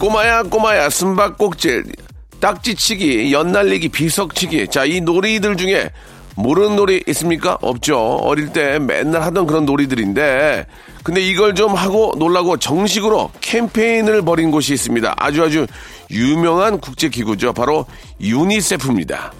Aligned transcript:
꼬마야 0.00 0.42
꼬마야 0.44 0.88
숨바꼭질 0.88 1.84
딱지치기 2.40 3.32
연날리기 3.32 3.90
비석치기 3.90 4.68
자 4.68 4.86
이 4.86 5.00
놀이들 5.02 5.56
중에 5.58 5.90
모르는 6.36 6.74
놀이 6.76 7.02
있습니까? 7.08 7.58
없죠. 7.60 7.98
어릴 8.22 8.50
때 8.50 8.78
맨날 8.78 9.20
하던 9.24 9.46
그런 9.46 9.66
놀이들인데 9.66 10.64
근데 11.02 11.20
이걸 11.20 11.54
좀 11.54 11.74
하고 11.74 12.14
놀라고 12.16 12.56
정식으로 12.56 13.30
캠페인을 13.42 14.22
벌인 14.22 14.50
곳이 14.50 14.72
있습니다. 14.72 15.14
아주 15.18 15.44
아주 15.44 15.66
유명한 16.10 16.80
국제기구죠. 16.80 17.52
바로 17.52 17.84
유니세프입니다. 18.22 19.32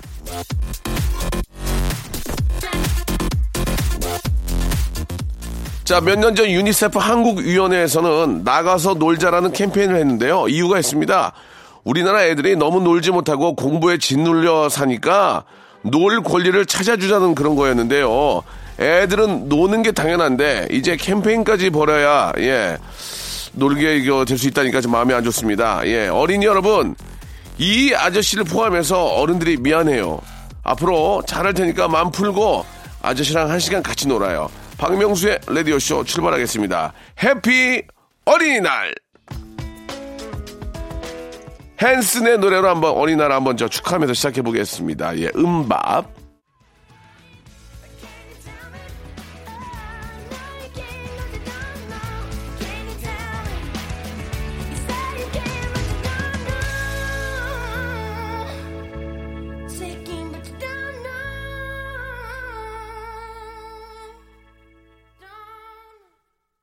자, 5.91 6.01
몇 6.01 6.21
년 6.21 6.37
전 6.37 6.49
유니세프 6.49 7.01
한국위원회에서는 7.01 8.45
나가서 8.45 8.95
놀자라는 8.95 9.51
캠페인을 9.51 9.97
했는데요. 9.97 10.47
이유가 10.47 10.79
있습니다. 10.79 11.33
우리나라 11.83 12.23
애들이 12.27 12.55
너무 12.55 12.81
놀지 12.81 13.11
못하고 13.11 13.57
공부에 13.57 13.99
짓눌려 13.99 14.69
사니까 14.69 15.43
놀 15.83 16.23
권리를 16.23 16.65
찾아주자는 16.65 17.35
그런 17.35 17.57
거였는데요. 17.57 18.41
애들은 18.79 19.49
노는 19.49 19.83
게 19.83 19.91
당연한데 19.91 20.69
이제 20.71 20.95
캠페인까지 20.95 21.71
벌여야 21.71 22.35
예 22.39 22.79
놀게 23.55 23.97
이거 23.97 24.25
될 24.25 24.39
수 24.39 24.47
있다니까 24.47 24.81
좀 24.81 24.93
마음이 24.93 25.13
안 25.13 25.25
좋습니다. 25.25 25.81
예 25.87 26.07
어린이 26.07 26.47
여러분 26.47 26.95
이 27.59 27.93
아저씨를 27.95 28.45
포함해서 28.45 29.07
어른들이 29.07 29.57
미안해요. 29.57 30.21
앞으로 30.63 31.25
잘할 31.27 31.53
테니까 31.53 31.89
마음 31.89 32.13
풀고 32.13 32.65
아저씨랑 33.03 33.51
한 33.51 33.59
시간 33.59 33.83
같이 33.83 34.07
놀아요. 34.07 34.49
박명수의 34.81 35.41
라디오쇼 35.47 36.05
출발하겠습니다. 36.05 36.95
해피 37.23 37.83
어린이날! 38.25 38.95
헨슨의 41.83 42.39
노래로 42.39 42.67
한번 42.69 42.93
어린이날 42.93 43.31
한번 43.31 43.59
저 43.59 43.69
축하하면서 43.69 44.15
시작해 44.15 44.41
보겠습니다. 44.41 45.19
예, 45.19 45.31
음밥. 45.37 46.20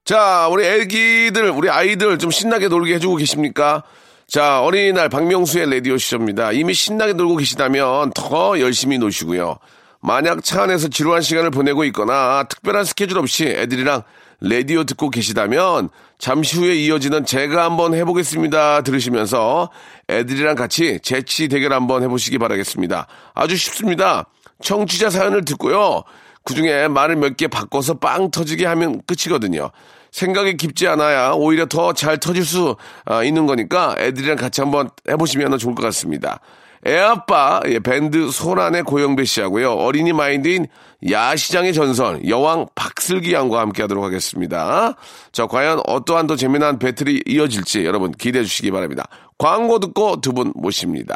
자, 0.07 0.47
우리 0.49 0.65
애기들, 0.65 1.49
우리 1.49 1.69
아이들 1.69 2.17
좀 2.17 2.31
신나게 2.31 2.69
놀게 2.69 2.93
해주고 2.93 3.17
계십니까? 3.17 3.83
자, 4.25 4.61
어린이날 4.61 5.09
박명수의 5.09 5.69
라디오 5.69 5.97
시점입니다. 5.97 6.53
이미 6.53 6.73
신나게 6.73 7.11
놀고 7.11 7.35
계시다면 7.35 8.11
더 8.15 8.57
열심히 8.61 8.97
노시고요. 8.99 9.57
만약 9.99 10.45
차 10.45 10.63
안에서 10.63 10.87
지루한 10.87 11.21
시간을 11.21 11.51
보내고 11.51 11.83
있거나 11.85 12.43
특별한 12.43 12.85
스케줄 12.85 13.17
없이 13.17 13.47
애들이랑 13.47 14.03
라디오 14.39 14.85
듣고 14.85 15.09
계시다면 15.09 15.89
잠시 16.19 16.55
후에 16.57 16.73
이어지는 16.75 17.25
제가 17.25 17.65
한번 17.65 17.93
해보겠습니다 17.93 18.83
들으시면서 18.83 19.71
애들이랑 20.09 20.55
같이 20.55 20.99
재치 21.03 21.49
대결 21.49 21.73
한번 21.73 22.01
해보시기 22.03 22.37
바라겠습니다. 22.37 23.07
아주 23.33 23.57
쉽습니다. 23.57 24.25
청취자 24.61 25.09
사연을 25.09 25.43
듣고요. 25.43 26.03
그 26.45 26.53
중에 26.53 26.87
말을 26.87 27.17
몇 27.17 27.35
개 27.35 27.49
바꿔서 27.49 27.95
빵 27.95 28.31
터지게 28.31 28.65
하면 28.67 29.01
끝이거든요. 29.05 29.69
생각이 30.17 30.57
깊지 30.57 30.87
않아야 30.87 31.31
오히려 31.33 31.65
더 31.67 31.93
잘 31.93 32.17
터질 32.19 32.43
수 32.43 32.75
아, 33.05 33.23
있는 33.23 33.45
거니까 33.45 33.95
애들이랑 33.99 34.35
같이 34.37 34.61
한번 34.61 34.89
해보시면 35.07 35.57
좋을 35.57 35.75
것 35.75 35.83
같습니다. 35.83 36.39
애아빠 36.85 37.61
예, 37.67 37.79
밴드 37.79 38.29
소란의 38.31 38.83
고영배 38.83 39.25
씨하고요. 39.25 39.73
어린이 39.73 40.13
마인드인 40.13 40.67
야시장의 41.09 41.73
전설 41.73 42.27
여왕 42.27 42.67
박슬기 42.75 43.33
양과 43.33 43.59
함께 43.59 43.81
하도록 43.83 44.03
하겠습니다. 44.03 44.95
자, 45.31 45.47
과연 45.47 45.81
어떠한 45.85 46.27
더 46.27 46.35
재미난 46.35 46.79
배틀이 46.79 47.23
이어질지 47.25 47.85
여러분 47.85 48.11
기대해 48.11 48.43
주시기 48.43 48.71
바랍니다. 48.71 49.05
광고 49.37 49.79
듣고 49.79 50.21
두 50.21 50.33
분 50.33 50.51
모십니다. 50.55 51.15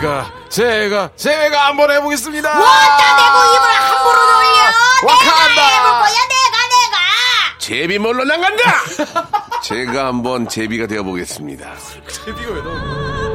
제가 0.00 0.30
제가 0.50 1.10
제가 1.16 1.66
한번 1.68 1.90
해보겠습니다. 1.90 2.48
왔다 2.50 3.16
대고 3.16 3.54
입을 3.54 3.66
함부로 3.80 4.26
돌려 4.26 5.12
와칸다. 5.12 5.54
내가 5.54 5.76
해볼 5.76 5.90
거야 5.90 6.20
내가 6.28 6.56
내가 6.68 7.58
제비 7.58 7.98
몰러 7.98 8.24
나간다. 8.24 8.62
제가 9.62 10.06
한번 10.08 10.48
제비가 10.48 10.86
되어 10.86 11.02
보겠습니다. 11.02 11.72
제비가 12.08 12.52
왜 12.52 12.60
나오는 12.62 13.25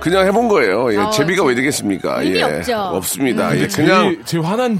그냥 0.00 0.26
해본 0.26 0.48
거예요. 0.48 0.92
예, 0.92 0.96
어, 0.96 1.10
제비가 1.10 1.44
왜 1.44 1.54
되겠습니까? 1.54 2.22
의미 2.22 2.38
예, 2.38 2.42
없죠. 2.42 2.76
없습니다. 2.76 3.54
예, 3.56 3.68
제일, 3.68 3.88
그냥 3.88 4.22
제일 4.24 4.44
화난. 4.44 4.78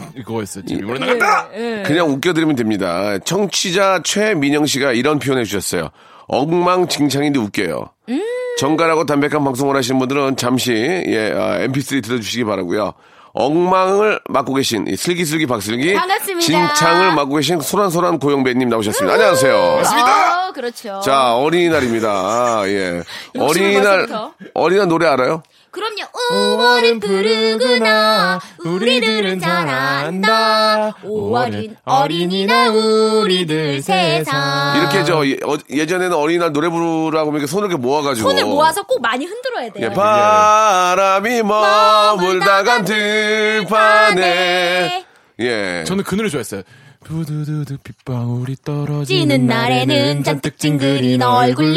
제일 0.67 0.83
몰라 0.85 1.07
예, 1.07 1.15
나간다. 1.15 1.49
예. 1.55 1.83
그냥 1.87 2.09
웃겨드리면 2.11 2.57
됩니다. 2.57 3.19
청취자 3.19 4.01
최민영 4.03 4.67
씨가 4.67 4.93
이런 4.93 5.19
표현해 5.19 5.45
주셨어요. 5.45 5.91
엉망진창인데 6.29 7.39
웃겨요. 7.39 7.91
음. 8.09 8.23
정갈하고 8.59 9.07
담백한 9.07 9.45
방송을 9.45 9.77
하시는 9.77 9.99
분들은 9.99 10.37
잠시 10.37 10.73
예, 10.73 11.33
아, 11.35 11.59
MP3 11.67 12.03
들어주시기 12.03 12.45
바라고요. 12.45 12.95
엉망을 13.33 14.21
맡고 14.29 14.55
계신 14.55 14.87
이 14.89 14.97
슬기슬기 14.97 15.47
박슬기 15.47 15.95
반갑습니다. 15.95 16.41
진창을 16.41 17.15
맡고 17.15 17.37
계신 17.37 17.61
소란소란 17.61 18.19
고영배님 18.19 18.69
나오셨습니다. 18.69 19.15
안녕하세요. 19.15 19.57
어, 19.57 20.53
그렇죠. 20.53 21.01
자 21.05 21.37
어린이날입니다. 21.37 22.09
아, 22.11 22.63
예. 22.67 23.03
어린이날. 23.39 24.09
어린이날 24.55 24.89
노래 24.89 25.07
알아요? 25.07 25.43
그럼요. 25.71 26.03
5월은 26.33 27.01
푸르구나. 27.01 28.41
우리들은 28.65 29.39
잘한다. 29.39 30.93
5월은 31.05 31.77
어린이날 31.85 32.69
우리들 32.71 33.81
세상. 33.83 34.77
이렇게 34.79 35.05
저 35.05 35.25
예, 35.27 35.35
어, 35.45 35.57
예전에는 35.71 36.13
어린이날 36.17 36.53
노래 36.53 36.69
부르라고 36.69 37.29
하면 37.29 37.35
이렇게 37.41 37.47
손을 37.47 37.69
이렇게 37.69 37.81
모아가지고. 37.81 38.29
손을 38.31 38.45
모아서 38.45 38.83
꼭 38.83 39.01
많이 39.01 39.25
흔들어야 39.25 39.71
돼요. 39.73 39.89
예, 39.91 39.95
바람이 39.95 41.43
머물다간 41.43 42.85
들판에. 42.85 45.05
예. 45.41 45.85
저는 45.87 46.05
그 46.05 46.15
노래 46.17 46.29
좋아했어요. 46.29 46.63
부두두두 47.05 47.79
빗방울이 47.83 48.57
떨어지는 48.65 49.05
찌는 49.07 49.47
날에는 49.47 50.23
잔뜩 50.23 50.59
찡그린 50.59 51.23
얼굴로 51.23 51.77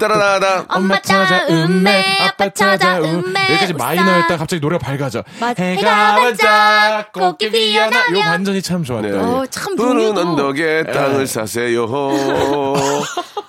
따라라다. 0.00 0.64
엄마 0.68 1.00
찾아 1.02 1.46
음메 1.48 2.04
아빠 2.26 2.48
찾아 2.48 2.98
음메 3.00 3.38
여기까지. 3.50 3.74
마이너였다 3.74 4.36
갑자기 4.38 4.60
노래가 4.60 4.84
밝아져. 4.84 5.22
맞아. 5.38 5.62
해가 5.62 6.14
반짝 6.16 7.12
꽃길 7.12 7.50
피어나. 7.50 7.98
요 8.12 8.20
반전이 8.22 8.62
참 8.62 8.82
좋았다. 8.82 9.08
네. 9.08 9.16
어, 9.18 9.44
참 9.50 9.76
푸른. 9.76 10.16
언덕에 10.16 10.84
땅을 10.84 11.26
사세요. 11.26 11.86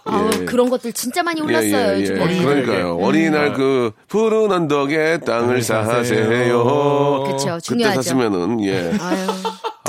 아, 0.03 0.29
예. 0.33 0.45
그런 0.45 0.69
것들 0.69 0.91
진짜 0.93 1.23
많이 1.23 1.39
올랐어요. 1.41 1.71
예, 1.73 1.79
예, 1.79 1.95
예. 1.95 2.01
요즘에. 2.01 2.37
그러니까요. 2.43 2.97
어린이날 2.97 3.53
그 3.53 3.91
푸른 4.07 4.51
언덕에 4.51 5.19
땅을 5.21 5.61
사세요. 5.61 7.23
그쵸, 7.25 7.45
그때 7.55 7.59
중요하죠. 7.61 8.01
샀으면은 8.01 8.63
예. 8.65 8.91
아유, 8.99 9.27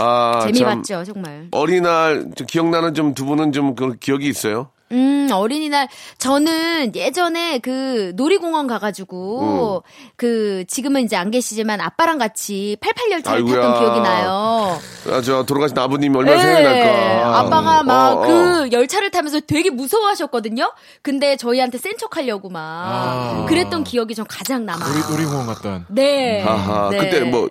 아, 0.01 0.41
참 0.43 0.53
재미봤죠, 0.53 1.05
정말. 1.05 1.49
어린이날 1.53 2.27
좀 2.35 2.47
기억나는 2.47 2.95
좀 2.95 3.15
두 3.15 3.25
분은 3.27 3.53
좀 3.53 3.75
그 3.75 3.97
기억이 3.99 4.29
있어요? 4.29 4.71
음, 4.93 5.27
어린이날, 5.33 5.89
저는 6.19 6.95
예전에 6.95 7.59
그 7.61 8.13
놀이공원 8.15 8.67
가가지고, 8.67 9.83
음. 9.87 10.13
그, 10.17 10.65
지금은 10.69 11.05
이제 11.05 11.17
안 11.17 11.31
계시지만 11.31 11.81
아빠랑 11.81 12.19
같이 12.19 12.77
88열차를 12.83 13.29
아이고야. 13.29 13.61
탔던 13.63 13.81
기억이 13.81 14.01
나요. 14.03 14.79
아, 15.11 15.21
저 15.23 15.45
돌아가신 15.47 15.79
아버님이 15.79 16.15
얼마나 16.19 16.45
네. 16.45 16.63
날까. 16.63 17.39
아빠가 17.39 17.83
막 17.83 18.19
어, 18.19 18.21
어. 18.21 18.27
그 18.27 18.69
열차를 18.71 19.11
타면서 19.11 19.41
되게 19.41 19.71
무서워하셨거든요? 19.71 20.71
근데 21.01 21.37
저희한테 21.37 21.79
센 21.79 21.93
척 21.97 22.17
하려고 22.19 22.51
막. 22.51 22.61
아. 22.61 23.47
그랬던 23.49 23.85
기억이 23.85 24.15
좀 24.15 24.27
가장 24.29 24.67
남아요. 24.67 24.89
놀이, 24.93 25.01
놀이공원 25.11 25.47
갔던. 25.47 25.87
네. 25.89 26.43
아하, 26.45 26.91
네. 26.91 26.99
그때 26.99 27.21
뭐 27.21 27.49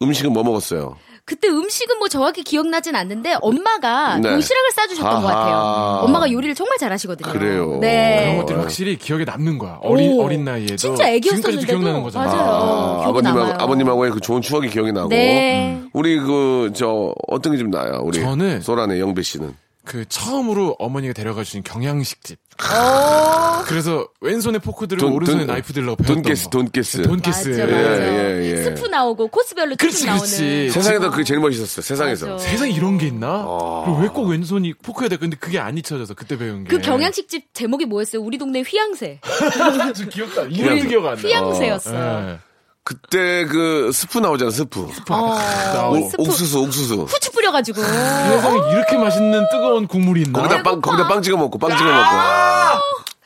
음식은 0.00 0.32
뭐 0.32 0.44
먹었어요? 0.44 0.96
그때 1.26 1.48
음식은 1.48 1.98
뭐 1.98 2.08
정확히 2.08 2.42
기억나진 2.42 2.94
않는데 2.94 3.36
엄마가 3.40 4.18
네. 4.18 4.28
도시락을 4.34 4.70
싸주셨던 4.72 5.22
것 5.22 5.28
아하. 5.28 5.34
같아요. 5.34 6.04
엄마가 6.04 6.30
요리를 6.30 6.54
정말 6.54 6.76
잘하시거든요. 6.78 7.32
그래요. 7.32 7.78
네. 7.80 8.24
그런 8.24 8.36
것들이 8.40 8.58
확실히 8.58 8.98
기억에 8.98 9.24
남는 9.24 9.56
거야. 9.58 9.78
어린, 9.82 10.12
오. 10.12 10.24
어린 10.24 10.44
나이에도. 10.44 10.76
진짜 10.76 11.08
애기였었는데도. 11.08 11.60
지금까지도 11.60 11.66
기억나는 11.66 12.02
거잖아. 12.02 12.26
맞아요. 12.26 12.50
아, 12.50 13.08
아버님하고. 13.08 13.62
아버님하고의 13.62 14.10
그 14.12 14.20
좋은 14.20 14.42
추억이 14.42 14.68
기억이 14.68 14.92
나고. 14.92 15.08
네. 15.08 15.80
우리 15.94 16.18
그, 16.18 16.72
저, 16.74 17.14
어떤 17.28 17.52
게 17.52 17.58
좀 17.58 17.70
나요? 17.70 18.00
우리. 18.02 18.18
저는- 18.20 18.60
소란의 18.60 19.00
영배 19.00 19.22
씨는. 19.22 19.54
그 19.84 20.04
처음으로 20.08 20.76
어머니가 20.78 21.12
데려가 21.12 21.44
주신 21.44 21.62
경양식집. 21.62 22.38
어. 22.72 23.62
그래서 23.66 24.06
왼손에 24.20 24.58
포크 24.58 24.86
들고 24.86 25.04
돈- 25.06 25.12
오른손에 25.12 25.38
돈- 25.38 25.46
나이프 25.48 25.72
들러 25.72 25.94
배웠던 25.96 26.22
돈가스, 26.22 26.44
거. 26.44 26.50
돈가스. 26.50 27.02
돈가스. 27.02 27.48
맞아, 27.48 27.62
예, 27.62 27.66
맞아. 27.66 28.04
예, 28.06 28.44
예. 28.50 28.62
스프 28.64 28.86
나오고 28.86 29.28
코스별로 29.28 29.76
그렇지, 29.76 29.98
쭉 29.98 30.06
나오는. 30.06 30.20
그렇지. 30.24 30.70
세상에서 30.70 31.10
그게 31.10 31.24
제일 31.24 31.40
멋있었어요. 31.40 31.82
세상에서. 31.82 32.26
맞아. 32.32 32.38
세상에 32.48 32.70
이런 32.70 32.96
게 32.98 33.06
있나? 33.08 33.26
아. 33.46 33.82
그리고 33.84 34.00
왜꼭 34.00 34.28
왼손이 34.28 34.74
포크해야 34.74 35.08
돼? 35.08 35.16
근데 35.16 35.36
그게 35.38 35.58
안 35.58 35.76
잊혀져서 35.76 36.14
그때 36.14 36.38
배운 36.38 36.64
게. 36.64 36.70
그 36.70 36.80
경양식집 36.80 37.52
제목이 37.52 37.84
뭐였어요? 37.86 38.22
우리 38.22 38.38
동네 38.38 38.62
휘양새. 38.62 39.20
좀 39.96 40.08
귀엽다. 40.08 40.42
이름도 40.44 40.88
기억 40.88 41.06
안 41.06 41.16
나. 41.16 41.20
휘양새였어 41.20 41.94
요. 41.94 42.38
예. 42.84 42.94
그때 42.94 43.46
그 43.46 43.90
스프 43.92 44.18
나오잖아, 44.18 44.50
스프. 44.50 44.86
어, 45.10 45.38
나오고. 45.74 46.10
스프 46.10 46.22
옥수수, 46.22 46.60
옥수수. 46.60 46.94
후추 47.04 47.32
뿌려가지고. 47.32 47.80
세상에 47.82 48.72
이렇게 48.72 48.96
맛있는 48.98 49.46
뜨거운 49.50 49.86
국물이 49.86 50.22
있나? 50.22 50.42
거기다 50.42 50.62
빵, 50.62 50.80
거기다 50.82 51.08
빵 51.08 51.22
찍어 51.22 51.36
먹고, 51.38 51.58
빵 51.58 51.70
찍어 51.70 51.82
먹고. 51.82 52.73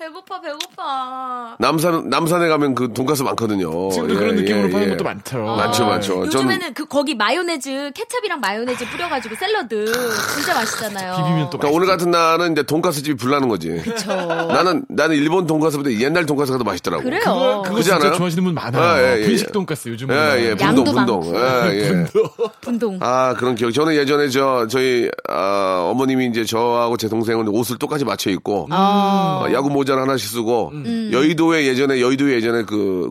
아! 0.09 0.15
아. 0.15 0.19
배고파, 0.19 0.41
배고파. 0.41 1.57
남산, 1.59 2.09
남산에 2.09 2.49
가면 2.49 2.75
그 2.75 2.93
돈가스 2.93 3.23
많거든요. 3.23 3.91
지금도 3.91 4.15
예, 4.15 4.19
그런 4.19 4.37
느낌으로 4.37 4.69
예, 4.69 4.71
파는 4.71 4.87
예. 4.87 4.91
것도 4.93 5.05
많죠. 5.05 5.39
많죠, 5.39 5.87
많죠. 5.87 6.15
전 6.31 6.43
요즘에는 6.43 6.75
그 6.75 6.87
거기 6.87 7.15
마요네즈 7.15 7.93
케찹이랑 7.95 8.41
마요네즈 8.41 8.89
뿌려가지고 8.91 9.35
샐러드 9.35 9.93
진짜 10.35 10.55
맛있잖아요. 10.55 11.17
비비면 11.17 11.51
또 11.51 11.59
그러니까 11.59 11.77
오늘 11.77 11.87
같은 11.87 12.11
날은 12.11 12.53
이제 12.53 12.63
돈가스 12.63 13.03
집이 13.03 13.17
불나는 13.17 13.49
거지. 13.49 13.81
그쵸. 13.83 14.15
나는 14.15 14.85
나는 14.89 15.17
일본 15.17 15.47
돈가스보다 15.47 15.93
옛날 15.93 16.25
돈가스가 16.27 16.59
더 16.59 16.65
맛있더라고. 16.65 17.03
그래요. 17.03 17.21
그거, 17.21 17.63
그거 17.63 17.75
그지 17.77 17.91
진짜 17.91 17.97
않아요? 17.97 18.17
좋아하시는 18.17 18.45
분 18.45 18.55
많아요. 18.55 18.83
아, 18.83 19.01
예, 19.01 19.21
예, 19.21 19.27
분식 19.27 19.49
예. 19.49 19.53
돈가스 19.53 19.89
요즘. 19.89 20.11
예, 20.11 20.15
예, 20.39 20.55
분동, 20.55 20.67
양도 20.67 20.85
분동. 20.85 21.35
예, 21.37 21.71
예. 21.75 22.07
분동. 22.61 22.99
아, 23.03 23.35
그런 23.35 23.55
기억. 23.55 23.73
저는 23.73 23.95
예전에 23.95 24.29
저, 24.29 24.67
저희, 24.69 25.11
아, 25.29 25.89
어머님이 25.91 26.27
이제 26.27 26.45
저하고 26.45 26.97
제 26.97 27.09
동생은 27.09 27.49
옷을 27.49 27.79
똑같이 27.79 28.05
맞춰 28.05 28.31
입고, 28.31 28.69
아. 28.71 29.43
어, 29.43 29.53
야구 29.53 29.71
모자 29.71 29.98
를 29.99 30.09
하나씩 30.09 30.31
쓰고, 30.31 30.71
음. 30.73 31.11
여의도에 31.13 31.67
예전에, 31.67 32.01
여의도에 32.01 32.35
예전에 32.35 32.63
그, 32.65 33.11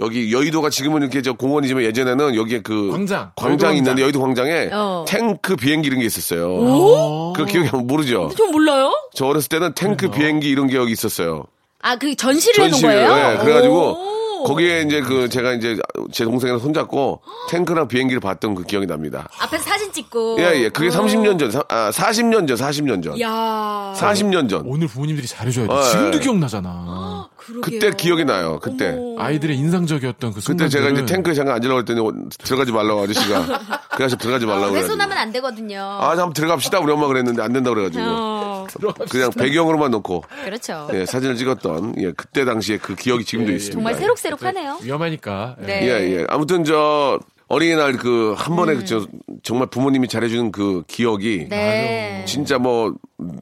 여기 0.00 0.32
여의도가 0.32 0.70
지금은 0.70 1.02
이렇게 1.02 1.22
저 1.22 1.34
공원이지만 1.34 1.84
예전에는 1.84 2.34
여기에 2.34 2.62
그 2.62 2.90
광장. 2.90 3.30
광장이 3.36 3.76
있는데. 3.78 4.02
여의도 4.02 4.20
광장에 4.20 4.68
어. 4.72 5.04
탱크 5.06 5.54
비행기 5.54 5.86
이런 5.86 6.00
게 6.00 6.06
있었어요. 6.06 7.32
그 7.36 7.44
기억이 7.46 7.68
안- 7.72 7.86
모르죠. 7.86 8.30
좀 8.36 8.50
몰라요? 8.50 8.92
저 9.14 9.26
어렸을 9.26 9.48
때는 9.50 9.74
탱크 9.74 10.10
비행기 10.10 10.48
이런 10.48 10.66
기억이 10.66 10.90
있었어요. 10.90 11.44
아, 11.80 11.94
그 11.96 12.14
전시를 12.16 12.64
해놓은 12.64 12.80
전시를 12.80 13.06
거예요? 13.08 13.34
예, 13.34 13.38
그래가지고 13.38 13.74
오. 13.92 14.14
거기에 14.44 14.82
이제 14.82 15.00
그 15.00 15.28
제가 15.28 15.52
이제 15.54 15.76
제 16.12 16.24
동생이랑 16.24 16.58
손잡고 16.60 17.20
탱크랑 17.50 17.88
비행기를 17.88 18.20
봤던 18.20 18.54
그 18.54 18.62
기억이 18.64 18.86
납니다. 18.86 19.28
앞에서 19.40 19.64
사진 19.64 19.92
찍고. 19.92 20.36
예, 20.40 20.52
예. 20.64 20.68
그게 20.68 20.88
오. 20.88 20.90
30년 20.90 21.38
전, 21.38 21.50
사- 21.50 21.64
아, 21.68 21.90
40년 21.90 22.46
전, 22.46 22.56
40년 22.56 23.02
전. 23.02 23.20
야 23.20 23.94
40년 23.96 24.48
전. 24.48 24.62
오늘 24.66 24.86
부모님들이 24.88 25.26
잘해줘야 25.26 25.66
돼. 25.66 25.72
어, 25.72 25.82
지금도 25.82 26.18
예. 26.18 26.20
기억나잖아. 26.22 27.13
그러게요. 27.36 27.80
그때 27.80 27.96
기억이 27.96 28.24
나요. 28.24 28.58
그때. 28.60 28.90
어머. 28.96 29.20
아이들의 29.22 29.56
인상적이었던 29.56 30.30
그 30.30 30.36
그때 30.36 30.44
순간들은 30.46 30.70
제가 30.70 30.90
이제 30.90 31.14
탱크에 31.14 31.34
잠깐 31.34 31.56
앉으려고 31.56 31.80
했더니 31.80 32.00
어, 32.00 32.12
들어가지 32.38 32.72
말라고 32.72 33.02
아저씨가. 33.02 33.80
그래서 33.96 34.16
들어가지 34.16 34.46
말라고 34.46 34.70
그래가지고. 34.72 34.84
훼손하면 34.92 35.18
안 35.18 35.32
되거든요. 35.32 35.80
아, 35.80 36.10
한번 36.10 36.32
들어갑시다. 36.32 36.80
우리 36.80 36.92
엄마 36.92 37.06
그랬는데 37.06 37.42
안 37.42 37.52
된다고 37.52 37.74
그래가지고. 37.76 38.04
어, 38.06 38.66
그냥 39.10 39.30
배경으로만 39.30 39.90
놓고 39.90 40.24
그렇죠. 40.44 40.88
예, 40.94 41.04
사진을 41.06 41.36
찍었던 41.36 41.94
예, 41.98 42.12
그때 42.12 42.44
당시에 42.44 42.78
그 42.78 42.94
기억이 42.94 43.24
지금도 43.24 43.50
예, 43.50 43.52
예. 43.52 43.56
있습니다. 43.56 43.76
정말 43.76 43.94
새록새록하네요. 43.94 44.78
위험하니까. 44.82 45.56
예. 45.62 45.66
네. 45.66 45.82
예, 45.86 46.16
예. 46.18 46.26
아무튼 46.28 46.64
저 46.64 47.18
어린이날 47.48 47.92
그 47.98 48.34
한 48.36 48.56
번에 48.56 48.74
그저 48.74 49.06
정말 49.42 49.68
부모님이 49.68 50.08
잘해주는 50.08 50.50
그 50.52 50.82
기억이 50.86 51.42
음. 51.44 51.48
네. 51.50 52.24
진짜 52.26 52.58
뭐 52.58 52.94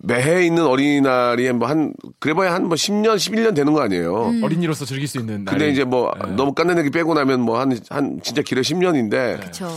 매해 0.02 0.44
있는 0.44 0.66
어린이날이 0.66 1.50
뭐한 1.52 1.94
그래봐야 2.18 2.52
한 2.52 2.64
뭐 2.64 2.74
10년, 2.74 3.16
11년 3.16 3.54
되는 3.54 3.72
거 3.72 3.80
아니에요. 3.80 4.26
음. 4.26 4.42
어린이로서 4.44 4.84
즐길 4.84 5.06
수 5.08 5.18
있는. 5.18 5.44
근데 5.44 5.66
날이- 5.66 5.72
이제 5.72 5.84
뭐 5.84 6.12
예. 6.26 6.30
너무 6.32 6.52
깐내내기 6.52 6.90
빼고 6.90 7.14
나면 7.14 7.40
뭐 7.40 7.58
한한 7.60 8.20
진짜 8.22 8.42
길어 8.42 8.60
10년인데 8.62 9.38
그렇죠. 9.40 9.68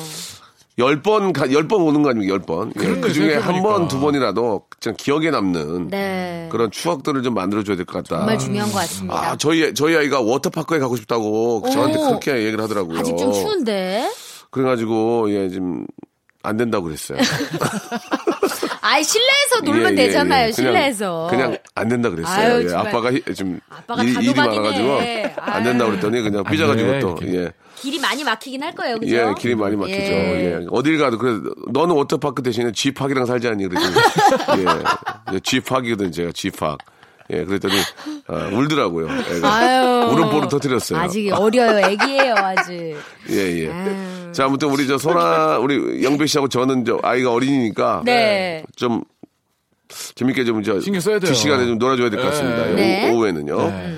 열 0.78 1.02
번 1.02 1.32
열 1.52 1.68
번 1.70 1.82
오는 1.84 2.02
거 2.04 2.10
아닙니까? 2.10 2.34
열 2.34 2.40
번. 2.42 2.74
예, 2.82 3.00
그 3.00 3.14
중에 3.14 3.36
한. 3.36 3.62
번, 3.64 3.88
두 3.88 4.00
번이라도 4.00 4.64
그냥 4.82 4.96
기억에 4.98 5.32
남는 5.32 5.90
네. 5.90 6.48
그런 6.52 6.70
추억들을 6.70 7.24
좀 7.24 7.34
만들어줘야 7.34 7.78
될 7.78 7.86
것 7.86 8.04
같다. 8.04 8.18
정말 8.18 8.38
중요한 8.38 8.70
것 8.72 8.80
같습니다. 8.80 9.16
아, 9.32 9.38
저희, 9.38 9.74
저희 9.74 9.96
아이가 9.96 10.20
워터파크에 10.20 10.80
가고 10.80 10.98
싶다고 10.98 11.64
저한테 11.72 11.98
오. 11.98 12.08
그렇게 12.08 12.32
얘기를 12.46 12.62
하더라고요. 12.62 13.00
아직 13.00 13.16
좀 13.18 13.32
추운데. 13.32 14.10
그래가지고, 14.52 15.32
예, 15.32 15.48
지금, 15.50 15.86
안 16.44 16.58
된다고 16.58 16.86
그랬어요. 16.86 17.18
아이 18.82 19.04
실내에서 19.04 19.62
놀면 19.64 19.98
예, 19.98 20.04
예, 20.04 20.08
되잖아요. 20.08 20.48
예. 20.48 20.52
그냥- 20.52 20.54
실내에서. 20.74 21.28
그냥 21.30 21.58
안 21.74 21.88
된다 21.88 22.10
그랬어요. 22.10 22.54
아유, 22.56 22.68
예. 22.70 22.74
아빠가 22.76 23.12
히- 23.12 23.24
좀 23.36 23.60
아빠가 23.70 24.04
일, 24.04 24.10
일이 24.10 24.34
다도박이네. 24.34 24.60
많아가지고 24.62 25.42
안 25.42 25.64
된다 25.64 25.86
그랬더니 25.86 26.22
그냥 26.22 26.44
안 26.46 26.52
삐져가지고 26.52 26.92
돼, 26.92 27.00
또. 27.00 27.18
예. 27.24 27.52
길이 27.82 28.00
많이 28.00 28.24
막히긴 28.24 28.64
할 28.64 28.74
거예요. 28.74 28.98
그죠? 29.00 29.16
예, 29.16 29.34
길이 29.38 29.56
많이 29.56 29.76
막히죠. 29.76 29.98
예. 29.98 30.60
예. 30.62 30.66
어딜 30.72 30.98
가도 30.98 31.18
그래 31.18 31.40
너는 31.72 31.96
워터파크 31.96 32.42
대신에 32.44 32.72
쥐팍이랑 32.72 33.26
살자니 33.26 33.68
그랬더니 33.68 33.96
예. 35.34 35.40
쥐팍이거든 35.40 36.12
제가 36.12 36.32
쥐팍. 36.34 36.78
예, 37.32 37.44
그랬더니 37.44 37.74
아, 38.28 38.50
울더라고요. 38.54 39.08
애가. 39.10 39.54
아유. 39.54 40.12
울음보를 40.14 40.48
터뜨렸어요. 40.48 41.00
아직 41.00 41.32
어려요. 41.32 41.80
애기예요, 41.90 42.36
아직. 42.36 42.96
예, 43.32 43.64
예. 43.64 43.72
아유. 43.72 44.32
자, 44.32 44.46
아무튼 44.46 44.70
우리 44.70 44.86
저 44.88 44.98
소라 45.00 45.58
우리 45.58 46.04
영배 46.04 46.28
씨하고 46.28 46.48
저는 46.50 46.86
저 46.86 47.00
아이가 47.02 47.32
어린이니까 47.32 48.04
네. 48.06 48.64
좀 48.76 49.04
재밌게 50.16 50.46
좀저 50.46 50.80
신경 50.82 51.00
써야 51.02 51.18
돼요. 51.20 51.30
그 51.32 51.36
시간에 51.36 51.66
좀 51.66 51.78
놀아줘야 51.80 52.10
될 52.10 52.22
것 52.22 52.30
같습니다. 52.30 52.66
네. 52.76 53.10
오후, 53.12 53.28
에는요 53.28 53.70
네. 53.70 53.96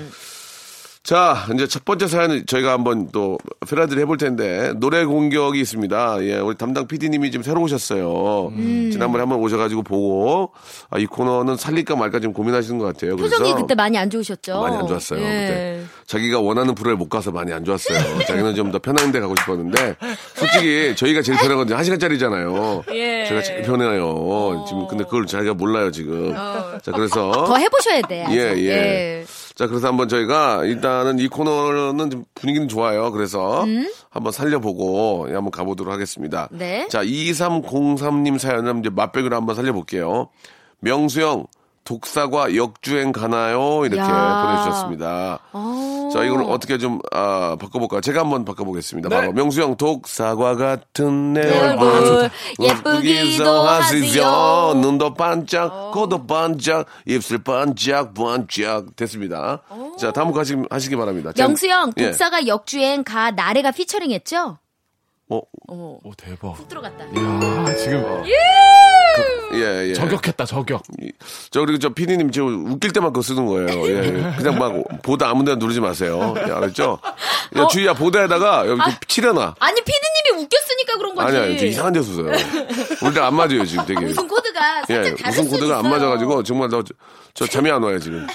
자, 1.08 1.46
이제 1.54 1.66
첫 1.66 1.86
번째 1.86 2.06
사연을 2.06 2.44
저희가 2.44 2.70
한번 2.72 3.08
또 3.12 3.38
페라드를 3.66 4.02
해볼 4.02 4.18
텐데 4.18 4.74
노래 4.76 5.06
공격이 5.06 5.58
있습니다. 5.58 6.18
예, 6.24 6.34
우리 6.38 6.54
담당 6.54 6.86
PD님이 6.86 7.30
지금 7.30 7.42
새로 7.42 7.62
오셨어요. 7.62 8.48
음. 8.54 8.90
지난번에 8.92 9.22
한번 9.22 9.38
오셔가지고 9.38 9.84
보고 9.84 10.52
아, 10.90 10.98
이 10.98 11.06
코너는 11.06 11.56
살릴까 11.56 11.96
말까 11.96 12.20
지금 12.20 12.34
고민하시는 12.34 12.78
것 12.78 12.84
같아요. 12.84 13.16
표정이 13.16 13.38
그래서 13.52 13.56
그때 13.56 13.74
많이 13.74 13.96
안 13.96 14.10
좋으셨죠? 14.10 14.60
많이 14.60 14.76
안 14.76 14.86
좋았어요. 14.86 15.18
예. 15.20 15.24
그때 15.24 15.82
자기가 16.04 16.40
원하는 16.40 16.74
프로에 16.74 16.94
못 16.94 17.08
가서 17.08 17.32
많이 17.32 17.54
안 17.54 17.64
좋았어요. 17.64 18.18
자기는 18.28 18.54
좀 18.54 18.68
더 18.68 18.78
편한 18.78 19.10
데 19.10 19.18
가고 19.18 19.34
싶었는데 19.34 19.96
솔직히 20.34 20.94
저희가 20.94 21.22
제일 21.22 21.38
편한 21.38 21.56
건한 21.56 21.84
시간짜리잖아요. 21.84 22.82
예. 22.92 23.24
저희가 23.24 23.42
제일 23.42 23.62
편해요. 23.62 24.62
지금 24.68 24.86
근데 24.86 25.04
그걸 25.04 25.24
자기가 25.24 25.54
몰라요 25.54 25.90
지금. 25.90 26.34
자 26.34 26.92
그래서 26.92 27.30
더 27.46 27.56
해보셔야 27.56 28.02
돼. 28.02 28.24
아직. 28.26 28.36
예, 28.36 28.42
예. 28.58 29.24
자, 29.58 29.66
그래서 29.66 29.88
한번 29.88 30.08
저희가 30.08 30.64
일단은 30.66 31.18
이 31.18 31.26
코너는 31.26 32.10
좀 32.10 32.24
분위기는 32.36 32.68
좋아요. 32.68 33.10
그래서 33.10 33.66
한번 34.08 34.32
살려보고 34.32 35.26
예, 35.30 35.34
한번 35.34 35.50
가보도록 35.50 35.92
하겠습니다. 35.92 36.48
네. 36.52 36.86
자, 36.86 37.02
2303님 37.02 38.38
사연은 38.38 38.78
이제 38.78 38.90
맛백으로 38.90 39.34
한번 39.34 39.56
살려볼게요. 39.56 40.28
명수형, 40.78 41.48
독사과 41.88 42.54
역주행 42.54 43.12
가나요? 43.12 43.86
이렇게 43.86 43.98
야. 43.98 44.42
보내주셨습니다. 44.62 45.38
어. 45.54 46.10
자, 46.12 46.22
이걸 46.22 46.42
어떻게 46.42 46.76
좀, 46.76 46.98
아, 47.12 47.56
바꿔볼까요? 47.58 48.02
제가 48.02 48.20
한번 48.20 48.44
바꿔보겠습니다. 48.44 49.08
네. 49.08 49.16
바로 49.16 49.32
명수형, 49.32 49.78
독사과 49.78 50.56
같은 50.56 51.32
내내 51.32 51.58
얼굴. 51.58 51.88
얼굴 51.88 52.30
예쁘기도 52.60 53.62
하세요. 53.62 54.74
눈도 54.76 55.14
반짝, 55.14 55.92
코도 55.92 56.26
반짝, 56.26 56.84
입술 57.06 57.42
반짝, 57.42 58.12
반짝. 58.12 58.94
됐습니다. 58.94 59.62
자, 59.98 60.12
다음 60.12 60.30
거 60.32 60.40
하시, 60.40 60.56
하시기 60.68 60.94
바랍니다. 60.94 61.32
자, 61.32 61.46
명수형 61.46 61.94
예. 61.96 62.06
독사가 62.06 62.46
역주행 62.46 63.02
가 63.02 63.30
나래가 63.30 63.70
피처링 63.70 64.10
했죠? 64.10 64.58
어, 65.30 65.36
어. 65.68 65.98
오 66.02 66.12
대박. 66.16 66.66
들어갔다. 66.68 67.04
야 67.04 67.74
지금 67.76 68.24
예, 69.54 69.88
예. 69.90 69.94
저격했다 69.94 70.44
저격. 70.44 70.82
저 71.50 71.60
그리고 71.60 71.78
저 71.78 71.88
PD님 71.90 72.30
지금 72.30 72.70
웃길 72.72 72.92
때만 72.92 73.12
그거 73.12 73.22
쓰는 73.22 73.46
거예요. 73.46 73.66
예. 73.88 74.10
그냥 74.38 74.58
막 74.58 75.02
보다 75.02 75.28
아무 75.28 75.44
데나 75.44 75.56
누르지 75.56 75.80
마세요. 75.80 76.34
예, 76.46 76.50
알았죠? 76.52 76.98
야, 77.56 77.62
어. 77.62 77.66
주희야 77.66 77.94
보다에다가 77.94 78.66
여기 78.68 78.80
좀 78.82 78.92
칠해놔. 79.06 79.56
아니 79.58 79.80
피디님이 79.82 80.44
웃겼으니까 80.44 80.96
그런 80.98 81.14
거지. 81.14 81.36
아니야, 81.36 81.58
저 81.58 81.66
이상한 81.66 81.92
데서 81.92 82.12
써요. 82.14 82.26
우리랑 83.02 83.26
안 83.26 83.34
맞아요 83.34 83.64
지금 83.64 83.84
되게. 83.86 84.04
웃음 84.06 84.28
코드가 84.28 84.82
예, 84.90 84.98
무슨 85.10 85.48
코드가 85.48 85.78
안 85.78 85.84
있어요. 85.84 85.92
맞아가지고 85.98 86.42
정말 86.42 86.68
너저 86.68 87.46
잠이 87.50 87.70
안 87.70 87.82
와요 87.82 87.98
지금. 87.98 88.26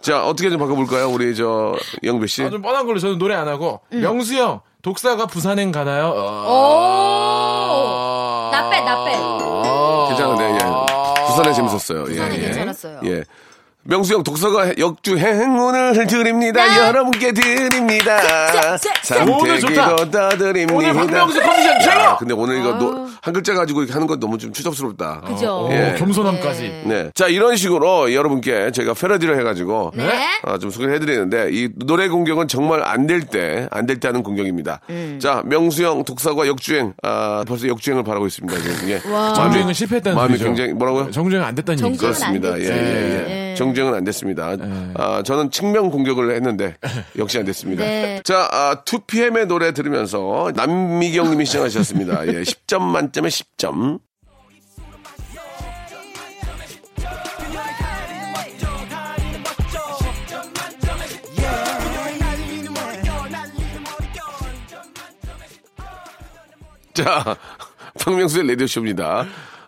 자 0.00 0.24
어떻게 0.26 0.50
좀 0.50 0.58
바꿔볼까요, 0.58 1.08
우리 1.10 1.34
저 1.34 1.74
영배 2.02 2.26
씨? 2.26 2.42
아, 2.44 2.50
좀 2.50 2.60
뻔한 2.62 2.86
걸로 2.86 2.98
저는 2.98 3.18
노래 3.18 3.34
안 3.34 3.48
하고 3.48 3.80
음. 3.92 4.00
명수 4.02 4.34
형 4.34 4.60
독사가 4.84 5.26
부산행 5.26 5.72
가나요? 5.72 6.12
어. 6.14 6.44
오. 6.46 6.50
나 8.52 8.68
빼 8.70 8.80
나 8.84 9.02
빼. 9.04 9.12
괜찮은데, 10.08 10.56
예. 10.56 10.58
부산에 11.26 11.52
재밌었어요. 11.54 12.04
부산에 12.04 12.34
예, 12.36 12.38
예. 12.38 12.42
괜찮았어요. 12.48 13.00
예. 13.06 13.24
명수 13.86 14.14
형 14.14 14.22
독서가 14.22 14.72
역주 14.78 15.18
행운을 15.18 16.06
드립니다. 16.06 16.64
네. 16.64 16.86
여러분께 16.88 17.32
드립니다. 17.32 18.16
오늘 19.38 19.60
좋다. 19.60 19.96
삼태기도 19.96 20.10
떠드립니다. 20.10 20.74
오늘 20.74 20.94
박명수 20.94 21.40
컨디션 21.42 21.80
최고! 21.80 22.00
아, 22.00 22.16
근데 22.16 22.32
오늘 22.32 22.60
이거 22.60 22.72
노- 22.78 23.04
한 23.20 23.34
글자 23.34 23.52
가지고 23.52 23.80
이렇게 23.80 23.92
하는 23.92 24.06
건 24.06 24.18
너무 24.20 24.38
좀 24.38 24.52
추접스럽다. 24.54 25.20
그죠. 25.26 25.66
오, 25.66 25.72
예. 25.72 25.94
겸손함까지. 25.98 26.82
네. 26.86 27.10
자, 27.14 27.26
이런 27.28 27.56
식으로 27.56 28.12
여러분께 28.14 28.70
저희가 28.72 28.94
패러디를 28.94 29.38
해가지고. 29.40 29.92
네. 29.94 30.10
아, 30.44 30.56
좀 30.58 30.70
소개를 30.70 30.94
해드리는데, 30.94 31.48
이 31.52 31.68
노래 31.76 32.08
공격은 32.08 32.48
정말 32.48 32.82
안 32.82 33.06
될 33.06 33.20
때, 33.22 33.68
안 33.70 33.86
될 33.86 34.00
때 34.00 34.08
하는 34.08 34.22
공격입니다. 34.22 34.80
음. 34.88 35.18
자, 35.20 35.42
명수 35.44 35.84
형 35.84 36.04
독사과 36.04 36.46
역주행, 36.46 36.94
아, 37.02 37.44
벌써 37.46 37.68
역주행을 37.68 38.02
바라고 38.02 38.26
있습니다. 38.26 38.58
지금. 38.60 38.88
예. 38.88 38.98
정주행은 39.00 39.74
실패했다는 39.74 40.16
마음이 40.16 40.30
소리죠. 40.38 40.44
굉장히, 40.46 40.72
뭐라고요? 40.72 41.10
정주행 41.10 41.42
안 41.44 41.54
됐다는 41.54 41.84
얘기죠. 41.86 42.06
정주행은 42.06 42.36
안 42.36 42.40
그렇습니다. 42.40 42.58
예, 42.58 42.62
됐지. 42.62 42.72
예, 42.72 43.28
예. 43.28 43.50
예. 43.50 43.54
정 43.54 43.73
주행은 43.74 43.94
안 43.94 44.04
됐습니다. 44.04 44.56
아, 44.94 45.22
저는 45.24 45.50
측면 45.50 45.90
공격을 45.90 46.34
했는데, 46.34 46.76
역시 47.18 47.38
안 47.38 47.44
됐습니다. 47.44 47.84
네. 47.84 48.20
자, 48.24 48.48
아, 48.50 48.82
2PM의 48.84 49.46
노래 49.46 49.72
들으면서 49.72 50.52
남미경 50.54 51.30
님이 51.30 51.44
시작하셨습니다. 51.46 52.26
예, 52.28 52.42
10점 52.42 52.80
만점에 52.82 53.28
10점. 53.28 54.00
자, 66.94 67.36
박명수의 68.00 68.48
라디오쇼입니다. 68.50 69.26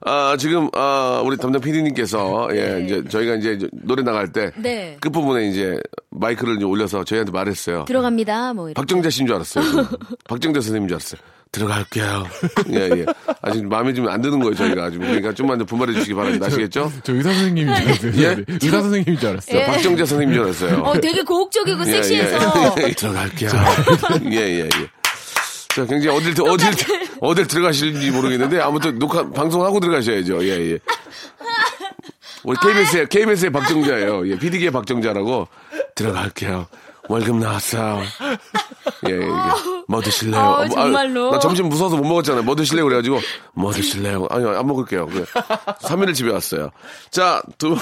아, 0.09 0.37
지금, 0.39 0.69
아, 0.73 1.21
우리 1.25 1.37
담당 1.37 1.61
PD님께서, 1.61 2.49
예, 2.53 2.85
이제 2.85 3.03
저희가 3.09 3.35
이제 3.35 3.59
노래 3.73 4.03
나갈 4.05 4.31
때. 4.33 4.53
네. 4.57 4.97
끝부분에 5.01 5.49
이제 5.49 5.81
마이크를 6.11 6.57
이제 6.57 6.65
올려서 6.65 7.03
저희한테 7.05 7.33
말했어요. 7.33 7.85
들어갑니다. 7.87 8.55
뭐 8.55 8.69
이렇게. 8.69 8.75
박정자 8.81 9.11
씨인 9.11 9.27
줄 9.27 9.35
알았어요. 9.35 9.65
박정자 10.29 10.61
선생님인 10.61 10.89
줄 10.89 10.95
알았어요. 10.97 11.21
들어갈게요. 11.53 12.27
예, 12.73 12.91
예. 12.99 13.07
아직 13.43 13.67
마음에 13.67 13.95
좀 13.95 14.09
안 14.09 14.21
드는 14.21 14.39
거예요, 14.41 14.55
저희가. 14.55 14.91
지금. 14.91 15.07
그러니까 15.07 15.33
좀만 15.33 15.59
더 15.59 15.65
분발해 15.65 15.93
주시기 15.95 16.15
바랍니다. 16.15 16.47
아시겠죠? 16.47 16.93
저 17.03 17.13
의사 17.15 17.33
선생님인 17.33 17.75
줄 17.75 17.85
알았어요. 17.87 18.13
예? 18.23 18.45
의사 18.63 18.83
선생님인 18.83 19.19
줄 19.19 19.29
알았어요. 19.31 19.59
예. 19.59 19.67
박정자 19.67 20.05
선생님인 20.07 20.35
줄 20.35 20.45
알았어요. 20.45 20.83
어, 20.83 21.01
되게 21.01 21.23
고혹적이고 21.23 21.81
예, 21.81 21.85
섹시해서. 21.85 22.53
예, 22.79 22.83
예. 22.89 22.93
들어갈게요. 22.93 23.51
예, 24.33 24.37
예, 24.37 24.59
예. 24.65 24.69
자, 25.75 25.85
굉장히 25.87 26.09
어딜, 26.17 26.35
어딜, 26.43 26.71
어딜 27.21 27.47
들어가실지 27.47 28.11
모르겠는데, 28.11 28.61
아무튼 28.61 28.99
녹화, 28.99 29.29
방송하고 29.31 29.81
들어가셔야죠. 29.81 30.45
예, 30.45 30.73
예. 30.73 30.79
우리 32.45 32.57
KBS의, 32.63 33.09
KBS의 33.09 33.51
박정자예요. 33.51 34.29
예, 34.29 34.39
PD계의 34.39 34.71
박정자라고. 34.71 35.49
들어갈게요. 35.95 36.67
월급 37.09 37.37
나왔어. 37.37 38.01
예, 39.09 39.13
예. 39.13 39.29
뭐 39.89 40.01
드실래요? 40.01 40.41
아, 40.41 40.63
어, 40.63 40.67
뭐, 40.67 40.69
정말로? 40.69 41.31
나 41.31 41.39
점심 41.39 41.69
무서워서 41.69 41.97
못 41.97 42.05
먹었잖아요. 42.05 42.43
뭐 42.43 42.55
드실래요? 42.57 42.85
그래가지고, 42.85 43.21
뭐 43.55 43.73
드실래요? 43.73 44.27
아니, 44.31 44.47
안 44.47 44.67
먹을게요. 44.67 45.07
그래. 45.07 45.25
3일을 45.83 46.15
집에 46.15 46.33
왔어요. 46.33 46.71
자, 47.11 47.43
두, 47.59 47.77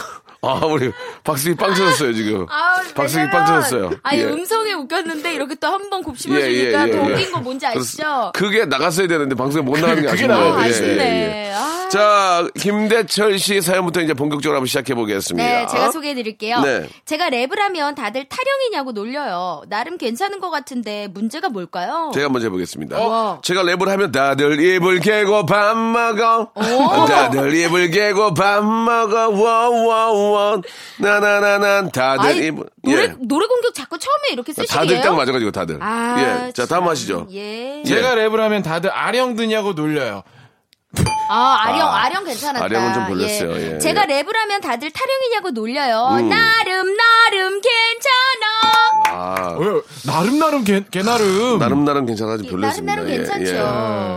아, 0.46 0.66
우리 0.66 0.92
박수기 1.22 1.56
빵 1.56 1.70
터졌어요, 1.74 2.12
지금. 2.14 2.46
아, 2.50 2.80
박수기 2.94 3.30
빵 3.30 3.44
터졌어요. 3.46 3.90
아니, 4.02 4.20
예. 4.20 4.24
음성에 4.24 4.72
웃겼는데 4.74 5.34
이렇게 5.34 5.54
또 5.56 5.68
한 5.68 5.90
번 5.90 6.02
곱씹어주니까 6.02 6.86
더 6.90 7.02
웃긴 7.02 7.32
거 7.32 7.40
뭔지 7.40 7.66
아시죠? 7.66 8.30
그게 8.34 8.64
나갔어야 8.64 9.06
되는데 9.06 9.34
방송에 9.34 9.62
못 9.64 9.74
나가는 9.78 9.96
게 10.02 10.08
그게 10.08 10.12
아쉽네요. 10.24 10.54
아, 10.54 10.64
예, 10.66 10.70
아쉽네. 10.70 10.98
예, 11.04 11.48
예. 11.48 11.52
아. 11.54 11.88
자, 11.90 12.48
김대철 12.58 13.38
씨 13.38 13.60
사연부터 13.60 14.00
이제 14.00 14.14
본격적으로 14.14 14.56
한번 14.56 14.66
시작해 14.66 14.94
보겠습니다. 14.94 15.46
네, 15.48 15.66
제가 15.66 15.90
소개해 15.92 16.14
드릴게요. 16.14 16.60
네. 16.60 16.88
제가 17.04 17.28
랩을 17.28 17.56
하면 17.58 17.94
다들 17.94 18.26
타령이냐고 18.28 18.92
놀려요. 18.92 19.62
나름 19.68 19.96
괜찮은 19.98 20.40
것 20.40 20.50
같은데 20.50 21.08
문제가 21.12 21.48
뭘까요? 21.50 22.10
제가 22.14 22.28
먼저 22.30 22.46
해보겠습니다. 22.46 22.96
어. 22.98 23.40
제가 23.42 23.62
랩을 23.62 23.86
하면 23.86 24.10
다들 24.10 24.58
입을 24.60 25.00
개고 25.00 25.46
밥 25.46 25.76
먹어. 25.76 26.50
다들 27.06 27.54
입을 27.54 27.90
개고 27.90 28.34
밥 28.34 28.64
먹어. 28.64 29.28
워워 29.28 30.33
워. 30.34 30.60
나나나난 30.98 31.90
다들 31.90 32.26
아이, 32.28 32.46
입을. 32.46 32.64
노래, 32.82 33.02
예. 33.04 33.14
노래 33.20 33.46
공격 33.46 33.74
자꾸 33.74 33.98
처음에 33.98 34.28
이렇게 34.32 34.52
쓰시게요? 34.52 34.78
다들 34.80 35.00
딱 35.00 35.14
맞아가지고 35.14 35.50
다들. 35.50 35.78
아, 35.82 36.16
예. 36.48 36.52
자, 36.52 36.66
다음 36.66 36.82
참. 36.82 36.88
하시죠. 36.88 37.26
예. 37.32 37.82
제가 37.86 38.14
랩을 38.14 38.36
하면 38.38 38.62
다들 38.62 38.90
아령 38.92 39.36
드냐고 39.36 39.72
놀려요. 39.72 40.22
아, 41.28 41.56
아령, 41.62 41.88
아 41.88 42.08
령 42.08 42.24
괜찮았다. 42.24 42.64
아령은 42.64 42.94
좀 42.94 43.06
별로였어요. 43.06 43.56
예, 43.74 43.78
제가 43.78 44.02
예. 44.08 44.22
랩을 44.22 44.32
하면 44.32 44.60
다들 44.60 44.90
타령이냐고 44.92 45.50
놀려요. 45.50 46.18
음. 46.20 46.28
나름, 46.28 46.96
나름 46.96 47.60
괜찮아. 47.60 49.23
나름 50.06 50.38
나름 50.38 50.64
개, 50.64 50.82
개 50.90 51.02
나름. 51.02 51.58
나름 51.58 51.84
나름 51.84 52.06
괜찮아 52.06 52.36
좀 52.36 52.46
예, 52.46 52.50
별로였습니다. 52.50 52.94
나름, 52.94 53.06
나름 53.08 53.12
예, 53.12 53.16
괜찮죠. 53.16 53.52
예. 53.54 53.58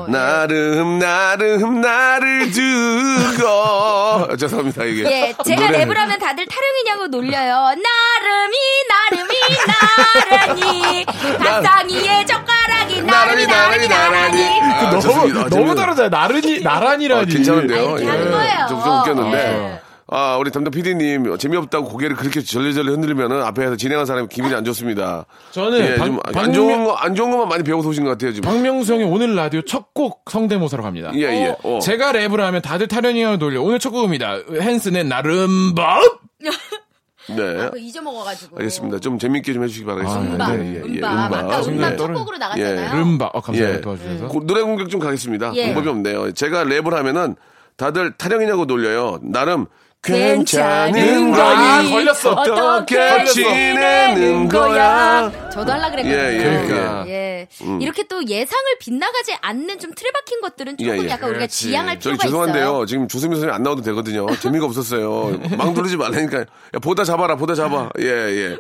예. 0.08 0.12
나름 0.12 1.00
나름 1.00 1.82
나를 1.82 2.52
두고 2.52 4.38
죄송합니다 4.38 4.84
이게 4.86 5.04
예, 5.04 5.34
제가 5.46 5.68
노래- 5.68 5.86
랩을 5.86 5.94
하면 5.96 6.20
다들 6.20 6.46
타령이냐고 6.46 7.08
놀려요. 7.08 7.76
나름이, 7.76 8.58
나름이, 8.90 9.34
나란히. 9.68 11.06
밥상위에 11.38 12.26
젓가락이 12.26 13.02
나름이, 13.02 13.48
나란히, 13.48 13.88
나란히. 13.88 14.44
아, 14.62 14.90
너무 14.90 15.02
좋습니다. 15.02 15.40
아, 15.42 15.44
너무 15.50 15.50
재밌- 15.50 15.76
다르잖아요. 15.76 16.10
나른이 16.10 16.60
나란이라니. 16.60 17.22
아, 17.22 17.26
괜찮은데요. 17.26 17.86
거예요. 17.96 18.66
좀, 18.70 18.84
좀 18.84 19.00
웃겼는데. 19.00 19.82
예. 20.12 20.16
아, 20.16 20.38
우리 20.38 20.52
담당 20.52 20.72
PD님, 20.72 21.38
재미없다고 21.38 21.90
고개를 21.90 22.16
그렇게 22.16 22.42
절레절레 22.42 22.92
흔들면은 22.92 23.42
앞에서 23.44 23.76
진행한 23.76 24.06
사람이 24.06 24.28
기분이 24.30 24.54
안 24.56 24.64
좋습니다. 24.64 25.26
저는 25.52 25.80
예, 25.80 25.96
박- 25.96 26.06
좀안 26.06 26.22
박명- 26.34 26.54
좋은 26.54 26.84
거, 26.86 26.94
안 26.94 27.14
좋은 27.16 27.32
것만 27.32 27.50
많이 27.50 27.64
배워서 27.64 27.90
오신 27.90 28.04
것 28.06 28.12
같아요, 28.12 28.32
지금. 28.34 28.50
박명수 28.50 28.94
형이 28.94 29.04
오늘 29.04 29.36
라디오 29.36 29.62
첫 29.64 29.94
곡 29.94 30.24
성대모사로 30.30 30.84
갑니다. 30.84 31.12
예, 31.16 31.22
예. 31.24 31.56
어. 31.64 31.80
제가 31.80 32.12
랩을 32.14 32.38
하면 32.38 32.62
다들 32.62 32.88
타령이냐고 32.88 33.38
놀려. 33.38 33.62
오늘 33.62 33.80
첫 33.80 33.90
곡입니다. 33.92 34.38
헨슨의 34.50 35.04
나름밥. 35.06 36.02
네. 37.30 37.36
그거 37.36 37.78
잊어먹어가지고. 37.78 38.58
알겠습니다. 38.58 39.00
좀 39.00 39.20
재밌게 39.20 39.52
좀 39.54 39.64
해주시기 39.64 39.86
바라겠습니다. 39.86 40.46
아, 40.46 40.52
음반, 40.52 40.60
네, 40.62 40.66
예, 40.68 40.72
예, 40.76 40.76
예, 40.76 40.96
음반. 41.00 41.18
아까 41.34 41.62
네. 41.62 41.98
첫 41.98 42.14
곡으로 42.14 42.38
나갔잖아요. 42.38 42.96
름바. 43.00 43.26
어, 43.34 43.42
감사합니다. 43.42 43.78
예. 43.80 43.82
도와주셔서. 43.82 44.28
고- 44.30 44.46
노래 44.46 44.62
공격 44.62 44.90
좀 44.90 45.02
가겠습니다. 45.02 45.52
예. 45.56 45.66
방법이 45.66 45.90
없네요. 45.90 46.32
제가 46.32 46.64
랩을 46.64 46.92
하면은 46.92 47.36
다들 47.76 48.14
타령이냐고 48.18 48.64
놀려요. 48.66 49.20
나름 49.24 49.66
괜찮은 50.04 51.32
거니? 51.32 51.42
아, 51.42 51.84
걸렸어. 51.90 52.32
어떻게 52.32 53.26
지내는 53.26 54.48
거야? 54.48 55.50
저도 55.50 55.72
하려 55.74 55.90
그랬거든요. 55.92 56.16
예, 56.16 56.34
예, 56.38 56.68
그러니까. 56.68 57.08
예. 57.08 57.48
이렇게 57.82 58.04
또 58.08 58.26
예상을 58.26 58.64
빗나가지 58.80 59.36
않는 59.42 59.80
좀 59.80 59.92
틀에 59.94 60.12
박힌 60.12 60.42
것들은 60.42 60.78
조금 60.78 60.98
예, 61.00 61.04
예. 61.04 61.10
약간 61.10 61.30
우리가 61.30 61.40
그렇지. 61.40 61.58
지양할 61.68 62.00
저기 62.00 62.14
필요가 62.18 62.24
죄송한데요. 62.26 62.64
있어요. 62.64 62.86
지금 62.86 63.08
조수미 63.08 63.36
선생님 63.36 63.54
안 63.54 63.64
나와도 63.64 63.82
되거든요. 63.82 64.28
재미가 64.38 64.66
없었어요. 64.66 65.40
망 65.58 65.74
돌리지 65.74 65.98
말라니까. 65.98 66.40
야, 66.42 66.46
보다 66.82 67.04
잡아라, 67.04 67.36
보다 67.36 67.56
잡아. 67.56 67.90
예, 68.00 68.06
예. 68.06 68.58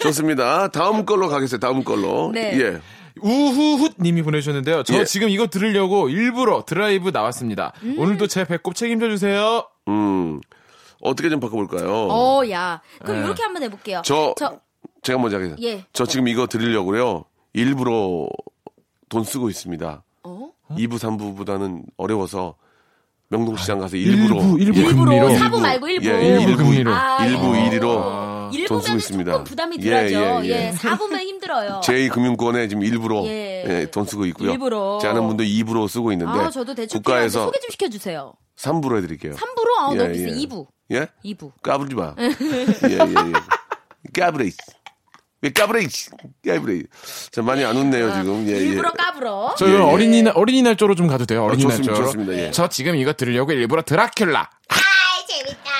좋습니다. 0.00 0.68
다음 0.68 1.06
걸로 1.06 1.28
가겠어요. 1.28 1.60
다음 1.60 1.82
걸로. 1.84 2.30
네. 2.34 2.58
예. 2.60 2.80
우후훗 3.22 3.90
님이 4.00 4.22
보내주셨는데요. 4.22 4.82
저 4.84 5.00
예. 5.00 5.04
지금 5.04 5.28
이거 5.28 5.46
들으려고 5.46 6.08
일부러 6.08 6.64
드라이브 6.66 7.10
나왔습니다. 7.10 7.72
오늘도 7.96 8.26
제 8.28 8.44
배꼽 8.44 8.74
책임져 8.74 9.08
주세요. 9.08 9.66
음. 9.88 10.40
어떻게 11.00 11.28
좀 11.30 11.40
바꿔볼까요? 11.40 12.08
어, 12.10 12.42
야. 12.50 12.80
그럼 13.02 13.20
예. 13.20 13.24
이렇게 13.24 13.42
한번 13.42 13.62
해볼게요. 13.62 14.02
저, 14.04 14.34
저 14.38 14.60
제가 15.02 15.18
먼저 15.18 15.36
하겠습니다. 15.36 15.62
예. 15.66 15.84
저 15.92 16.04
지금 16.06 16.28
이거 16.28 16.46
드리려고요. 16.46 17.24
일부러 17.52 18.28
돈 19.08 19.24
쓰고 19.24 19.48
있습니다. 19.48 20.02
어? 20.24 20.50
2부, 20.70 20.94
3부보다는 20.98 21.84
어려워서 21.96 22.54
명동시장 23.28 23.78
가서 23.78 23.96
일부러. 23.96 24.40
일부, 24.40 24.58
일부 24.60 24.80
예, 24.80 24.84
일부러 24.86 25.04
금리로. 25.10 25.38
사부 25.38 25.60
말고 25.60 25.88
일부. 25.88 26.06
예, 26.08 26.26
일부 26.26 26.42
일부 26.50 26.56
금리로. 26.64 26.92
아, 26.94 27.24
일부 27.26 27.56
예. 27.56 27.66
일위로 27.66 27.90
어. 27.90 28.50
돈 28.66 28.80
쓰고 28.82 28.96
있습니다. 28.96 29.30
조금 29.32 29.44
부담이 29.44 29.76
예, 29.80 30.08
덜하죠. 30.08 30.44
예, 30.44 30.48
예, 30.48 30.66
예. 30.66 30.72
사부면 30.72 31.20
힘들어요. 31.20 31.80
제2금융권에 31.84 32.68
지금 32.68 32.82
일부러 32.82 33.22
예. 33.26 33.64
예, 33.68 33.86
돈 33.90 34.04
쓰고 34.04 34.26
있고요. 34.26 34.50
일부러. 34.50 34.98
제 35.00 35.06
아는 35.08 35.26
분도 35.28 35.44
2부로 35.44 35.88
쓰고 35.88 36.10
있는데 36.12 36.32
아, 36.32 36.50
저도 36.50 36.74
대출 36.74 36.98
국가에서 36.98 37.44
소개 37.46 37.58
좀 37.60 37.70
시켜주세요. 37.70 38.32
3부로 38.56 38.96
해드릴게요. 38.98 39.34
3부로? 39.34 39.78
아, 39.78 39.90
예, 39.92 39.96
너무 39.96 40.12
비싸. 40.12 40.28
예. 40.28 40.32
2부. 40.32 40.66
예? 40.92 41.06
2부. 41.24 41.52
까불지 41.62 41.94
마. 41.94 42.14
예, 42.18 42.24
예, 42.24 42.98
예. 42.98 44.10
까불레이스. 44.20 44.56
왜 45.42 45.50
까불레이스. 45.50 46.10
까불레이스. 46.46 47.30
자, 47.30 47.42
많이 47.42 47.64
안 47.64 47.76
웃네요, 47.76 48.12
지금. 48.14 48.46
예, 48.48 48.52
예. 48.52 48.56
일부러 48.58 48.90
까불어. 48.92 49.54
저 49.56 49.68
예, 49.68 49.74
예. 49.74 49.76
어린이날 49.78 50.32
어린이날 50.36 50.76
쪽으로 50.76 50.94
좀 50.94 51.06
가도 51.06 51.24
돼요. 51.26 51.44
어린이날 51.44 51.70
좋습니다, 51.70 51.94
쪽으로. 51.94 52.06
좋습니다, 52.12 52.32
예. 52.34 52.50
저 52.50 52.68
지금 52.68 52.96
이거 52.96 53.12
들으려고 53.12 53.52
일부러 53.52 53.82
드라큘라. 53.82 54.36
아이, 54.68 55.26
재밌다. 55.28 55.70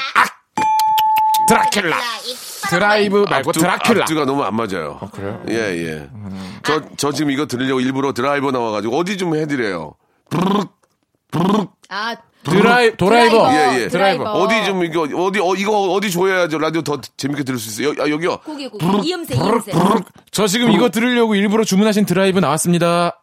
드라큘라. 1.51 1.97
드라이브 2.71 3.25
말고 3.29 3.51
앞뒤- 3.51 3.61
드라큘라. 3.61 4.01
앞뒤가 4.03 4.25
너무 4.25 4.45
안 4.45 4.55
맞아요. 4.55 5.01
그래요? 5.13 5.43
예, 5.49 5.55
예. 5.55 6.09
저, 6.63 6.83
저 6.97 7.11
지금 7.13 7.33
이거 7.33 7.47
들으려고 7.47 7.81
일부러 7.81 8.13
드라이버 8.13 8.53
나와가지고 8.53 8.97
어디 8.97 9.17
좀 9.19 9.35
해드려요. 9.35 9.95
아, 11.89 12.17
드라이 12.45 12.97
도라이버. 12.97 13.53
예, 13.53 13.83
예. 13.83 13.89
드라이버. 13.89 14.25
어디 14.33 14.65
좀 14.65 14.83
이거 14.85 15.03
어디 15.03 15.41
어 15.41 15.55
이거 15.57 15.93
어디 15.93 16.11
줘야죠 16.11 16.59
라디오 16.59 16.83
더 16.83 17.01
재밌게 17.17 17.45
들을 17.45 17.59
수 17.59 17.69
있어요. 17.83 17.95
여, 17.99 18.05
아, 18.05 18.09
여기요. 18.09 18.39
고기, 18.39 18.69
고기. 18.69 19.09
이음새, 19.09 19.35
이음새. 19.35 19.73
저 20.31 20.47
지금 20.47 20.71
이거 20.71 20.89
들으려고 20.91 21.35
일부러 21.35 21.65
주문하신 21.65 22.07
드라이브 22.07 22.39
나왔습니다. 22.39 23.21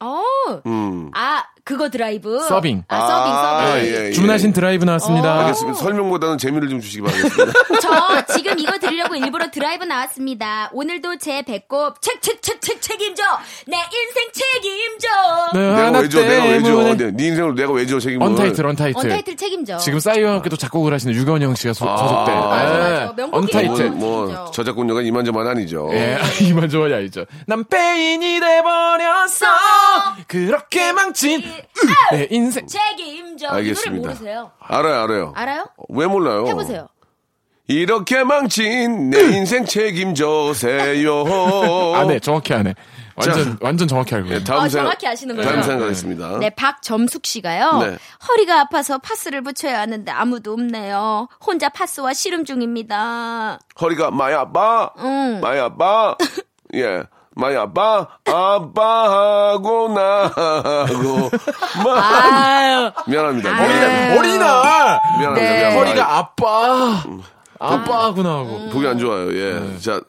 어. 0.00 0.22
음. 0.66 1.10
아, 1.14 1.44
그거 1.68 1.90
드라이브. 1.90 2.40
서빙. 2.48 2.84
아, 2.88 2.98
서빙, 2.98 3.32
아, 3.34 3.66
서빙. 3.68 3.84
예, 3.84 4.06
예. 4.06 4.12
주문하신 4.12 4.54
드라이브 4.54 4.86
나왔습니다. 4.86 5.40
알겠습니다. 5.40 5.78
설명보다는 5.78 6.38
재미를 6.38 6.70
좀 6.70 6.80
주시기 6.80 7.02
바라겠습니다. 7.02 7.52
저 7.82 8.34
지금 8.34 8.58
이거 8.58 8.78
들으려고 8.78 9.14
일부러 9.16 9.50
드라이브 9.50 9.84
나왔습니다. 9.84 10.70
오늘도 10.72 11.18
제 11.18 11.42
배꼽 11.42 12.00
책, 12.00 12.22
책, 12.22 12.40
책, 12.40 12.62
책, 12.62 12.80
책임져. 12.80 13.22
내 13.66 13.76
인생 13.76 14.30
책임져. 14.32 15.08
네, 15.52 15.60
내가 15.60 15.86
하나 15.88 15.98
왜 15.98 16.08
줘? 16.08 16.20
내가 16.22 16.44
왜 16.44 16.58
줘? 16.60 16.64
때문에. 16.64 16.96
네, 16.96 17.10
네 17.10 17.26
인생을 17.26 17.54
내가 17.54 17.72
왜 17.74 17.84
줘? 17.84 18.00
책임을. 18.00 18.26
언타이틀, 18.26 18.64
언타이틀. 18.64 19.04
언타이틀 19.04 19.36
책임져. 19.36 19.76
지금 19.76 20.00
싸이와 20.00 20.32
함께 20.32 20.48
또 20.48 20.56
작곡을 20.56 20.94
하시는 20.94 21.14
유건영 21.14 21.54
씨가 21.54 21.74
소, 21.74 21.86
아. 21.86 21.96
속된 21.98 22.34
맞아, 22.34 22.78
맞아. 22.78 23.12
명곡이에요. 23.14 23.28
언타이틀. 23.32 23.90
뭐. 23.90 24.26
뭐 24.28 24.50
저작권료가 24.52 25.02
이만저만 25.02 25.46
아니죠. 25.46 25.90
예, 25.92 26.16
이만 26.48 26.70
좋아야 26.70 26.96
알죠. 26.96 27.26
난 27.46 27.62
페인이 27.64 28.40
돼버렸어. 28.40 29.46
그렇게 30.26 30.92
망친 30.92 31.57
내 32.12 32.26
인생. 32.30 32.66
책임져. 32.66 33.46
이 33.46 33.50
알겠습니다. 33.50 33.90
노래 33.90 34.14
모르세요? 34.14 34.50
알아요, 34.60 35.02
알아요. 35.02 35.32
알아요? 35.36 35.66
왜 35.88 36.06
몰라요? 36.06 36.46
해보세요. 36.46 36.88
이렇게 37.66 38.24
망친 38.24 39.10
내 39.10 39.20
인생 39.36 39.66
책임져세요. 39.66 41.24
안 41.96 42.10
해, 42.10 42.18
정확히 42.18 42.54
안 42.54 42.66
해. 42.66 42.74
완전, 43.14 43.44
자. 43.44 43.56
완전 43.60 43.88
정확히 43.88 44.14
알고 44.14 44.28
예, 44.28 44.32
있어요. 44.34 44.44
다음 44.44 44.58
아, 44.60 44.68
생각, 44.68 44.84
정확히 44.84 45.06
아시는 45.08 45.36
거죠? 45.36 45.48
다음 45.50 45.62
생각하겠습니다. 45.62 46.38
네, 46.38 46.50
박점숙 46.50 47.26
씨가요. 47.26 47.78
네. 47.78 47.96
허리가 48.28 48.60
아파서 48.60 48.98
파스를 48.98 49.42
붙여야 49.42 49.80
하는데 49.80 50.10
아무도 50.10 50.52
없네요. 50.52 51.28
혼자 51.44 51.68
파스와 51.68 52.14
씨름 52.14 52.44
중입니다. 52.44 53.58
허리가 53.80 54.10
많이 54.12 54.34
아파. 54.34 54.92
응. 55.00 55.40
많이 55.42 55.58
아파. 55.60 56.16
예. 56.74 57.02
많이 57.38 57.56
아파. 57.56 58.08
아빠하고 58.24 59.88
나하고. 59.94 61.30
마. 61.84 62.00
아유. 62.00 62.90
미안합니다. 63.06 63.48
아. 63.50 63.60
미안합니다. 63.60 64.18
어린아! 64.18 65.00
미안합니다. 65.18 65.34
네. 65.34 65.58
미안합니다. 65.60 65.70
허리가 65.78 66.18
아빠. 66.18 67.02
아빠구나 67.60 68.30
하고. 68.38 68.56
음. 68.56 68.70
보기 68.70 68.86
안 68.88 68.98
좋아요. 68.98 69.32
예. 69.34 69.78
자, 69.78 70.00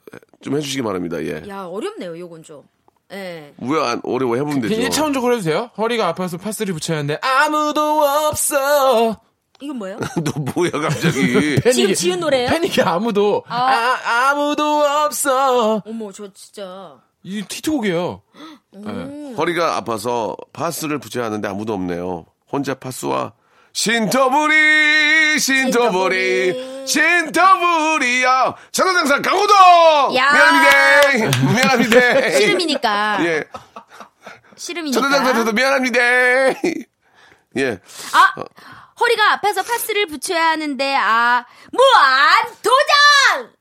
좀 0.41 0.57
해주시기 0.57 0.81
바랍니다. 0.81 1.21
예. 1.23 1.43
야, 1.47 1.65
어렵네요, 1.65 2.17
요건 2.17 2.41
좀. 2.41 2.63
예. 3.11 3.53
왜안 3.59 4.01
어려워 4.03 4.35
해보면 4.35 4.61
되죠. 4.61 4.75
그냥 4.75 4.89
1차원적으로 4.89 5.33
해도 5.33 5.43
돼요? 5.43 5.69
허리가 5.77 6.07
아파서 6.07 6.37
파스를 6.37 6.73
붙여야 6.73 6.97
하는데 6.97 7.19
아무도 7.21 8.01
없어. 8.01 9.17
이건 9.61 9.77
뭐예요? 9.77 9.97
너 10.23 10.31
뭐야 10.55 10.71
갑자기? 10.71 11.59
지금 11.73 11.93
지은 11.93 12.19
노래예요? 12.21 12.49
패닉이 12.49 12.81
아무도 12.81 13.43
아. 13.47 13.97
아무도 14.31 14.63
없어. 14.63 15.83
어머, 15.85 16.11
저 16.11 16.31
진짜. 16.33 16.95
이 17.23 17.43
티트곡이에요. 17.43 18.21
허리가 19.37 19.75
아파서 19.77 20.35
파스를 20.53 20.99
붙여야 20.99 21.25
하는데 21.25 21.47
아무도 21.47 21.73
없네요. 21.73 22.25
혼자 22.51 22.73
파스와 22.73 23.33
신터부리 23.73 25.37
신터부리 25.39 26.85
신터부리야 26.87 28.55
천원장사 28.71 29.21
강호동 29.21 30.15
야. 30.15 30.31
미안합니다 30.33 31.53
미안합니다 31.53 32.31
씨름이니까. 32.31 33.17
예 33.25 33.43
씨름이니까. 34.55 34.99
천원장사도 35.01 35.51
미안합니다 35.53 35.99
예 37.57 37.79
아! 38.13 38.33
허리가 38.99 39.31
아파서 39.33 39.63
파스를 39.63 40.07
붙여야 40.07 40.49
하는데, 40.49 40.93
아, 40.95 41.45
무한 41.71 42.45
도전! 42.61 43.53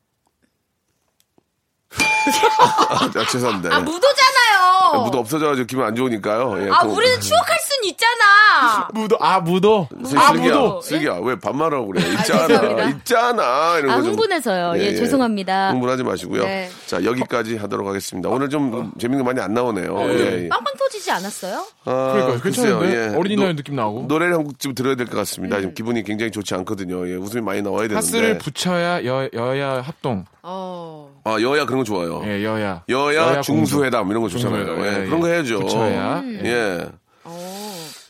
아, 2.91 3.11
자, 3.11 3.25
죄송합니다 3.27 3.75
아, 3.75 3.79
예. 3.79 3.83
무도잖아요. 3.83 5.03
무도 5.05 5.19
없어져가지고 5.19 5.67
기분 5.67 5.85
안 5.85 5.95
좋으니까요 5.95 6.65
예, 6.67 6.71
아, 6.71 6.81
그거- 6.81 6.95
우리는 6.95 7.21
추억할 7.21 7.59
순 7.61 7.85
있잖아. 7.91 8.89
무도 8.93 9.17
아 9.21 9.41
무도. 9.41 9.89
슬- 10.05 10.19
아 10.19 10.29
슬기야, 10.33 10.55
무도. 10.55 10.81
슬기야, 10.81 11.15
왜 11.23 11.39
반말하고 11.39 11.87
그래? 11.89 12.03
아, 12.03 12.07
있잖아, 12.21 12.47
죄송합니다. 12.49 12.89
있잖아. 12.91 13.79
이런 13.79 13.91
아, 13.91 13.97
거 13.97 14.03
좀- 14.03 14.11
흥분해서요. 14.13 14.73
예, 14.79 14.95
죄송합니다. 14.97 15.71
흥분하지 15.73 16.03
마시고요. 16.05 16.45
네. 16.45 16.71
자, 16.87 17.03
여기까지 17.05 17.57
하도록 17.57 17.87
하겠습니다. 17.87 18.29
오늘 18.29 18.49
좀 18.51 18.93
재밌는 18.99 19.25
거 19.25 19.31
많이 19.33 19.41
안 19.45 19.55
나오네요. 19.55 19.97
예, 20.11 20.45
예. 20.45 20.49
빵빵 20.49 20.75
터지지 20.79 21.11
않았어요? 21.11 21.65
아, 21.85 22.13
그러니까 22.15 22.41
글쎄요, 22.43 22.81
괜찮은데 22.81 23.13
예. 23.15 23.17
어린이날 23.19 23.49
노- 23.51 23.57
느낌 23.57 23.77
나고. 23.77 24.05
노래를 24.09 24.35
한 24.35 24.45
곡 24.45 24.59
좀 24.59 24.75
들어야 24.75 24.95
될 24.97 25.07
것 25.07 25.17
같습니다. 25.19 25.57
지금 25.59 25.75
기분이 25.75 26.03
굉장히 26.03 26.31
좋지 26.33 26.55
않거든요. 26.55 27.09
예, 27.09 27.15
웃음이 27.15 27.43
많이 27.43 27.63
나와야 27.63 27.83
되는데. 27.89 27.95
파스를 27.97 28.39
붙여야 28.39 29.05
여 29.05 29.29
여야 29.35 29.83
합동. 29.83 30.25
어. 30.43 31.11
아, 31.25 31.37
여야 31.43 31.67
그런 31.67 31.81
거 31.81 31.85
좋아요. 31.89 32.23
예, 32.27 32.45
여야. 32.45 32.85
여야, 32.89 33.41
중수회담 33.41 34.09
이런 34.11 34.23
거 34.23 34.29
좋잖아요. 34.29 34.65
중수회담, 34.67 34.85
예, 34.85 35.03
예, 35.03 35.07
그런 35.07 35.21
거 35.21 35.29
예. 35.29 35.35
해야죠. 35.35 35.59
붙여야. 35.61 36.23
예. 36.45 36.89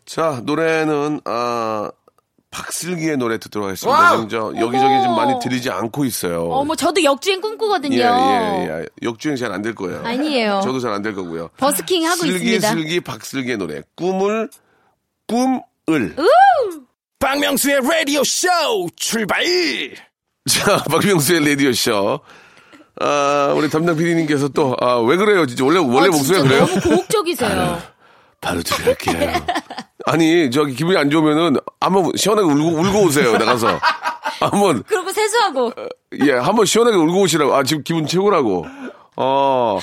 자, 0.05 0.41
노래는 0.45 1.21
아 1.25 1.91
박슬기의 2.51 3.19
노래 3.19 3.37
듣도록 3.39 3.69
하겠습니다. 3.69 4.11
지금 4.13 4.29
저 4.31 4.39
여기저기 4.57 5.03
좀 5.05 5.15
많이 5.17 5.39
들리지 5.41 5.71
않고 5.71 6.05
있어요. 6.07 6.45
어머, 6.51 6.75
저도 6.75 7.05
역주행 7.05 7.41
꿈꾸거든요. 7.43 7.97
예, 7.97 8.01
예, 8.03 8.81
예. 8.81 8.87
역주행 9.03 9.37
잘 9.37 9.53
안 9.53 9.61
될 9.63 9.75
거예요. 9.75 10.01
아니에요. 10.05 10.61
저도 10.65 10.81
잘 10.81 10.93
안 10.93 11.03
될 11.03 11.15
거고요. 11.15 11.51
버스킹 11.59 12.07
하고 12.07 12.17
슬기 12.23 12.55
있습니다. 12.55 12.69
슬기 12.71 13.01
박슬기의 13.01 13.59
노래 13.59 13.83
꿈을 13.97 14.49
꿈을 15.27 15.63
박명수의 17.19 17.81
라디오 17.83 18.23
쇼 18.25 18.49
출발! 18.97 19.45
자 20.49 20.83
박명수의 20.91 21.47
라디오 21.51 21.73
쇼. 21.73 22.21
아 23.01 23.53
우리 23.57 23.69
담당 23.71 23.97
PD님께서 23.97 24.49
또 24.49 24.75
아 24.81 24.99
왜 25.01 25.17
그래요 25.17 25.47
진짜 25.47 25.65
원래 25.65 25.79
원래 25.79 26.09
아, 26.09 26.11
목소리가 26.11 26.45
그래요? 26.47 26.67
너무 26.67 26.81
고혹적이세요. 26.81 27.79
바로 28.41 28.63
들어갈게요. 28.63 29.33
아니 30.07 30.51
저기 30.51 30.75
기분이 30.75 30.97
안 30.97 31.11
좋으면은 31.11 31.57
한번 31.81 32.11
시원하게 32.17 32.49
울고 32.53 32.81
울고 32.81 33.03
오세요 33.05 33.33
나가서 33.37 33.79
한번 34.41 34.83
그리고 34.87 35.13
세수하고. 35.13 35.73
예 36.25 36.33
한번 36.33 36.65
시원하게 36.65 36.97
울고 36.97 37.21
오시라고 37.23 37.55
아 37.55 37.63
지금 37.63 37.83
기분 37.83 38.07
최고라고. 38.07 38.67
어 39.21 39.79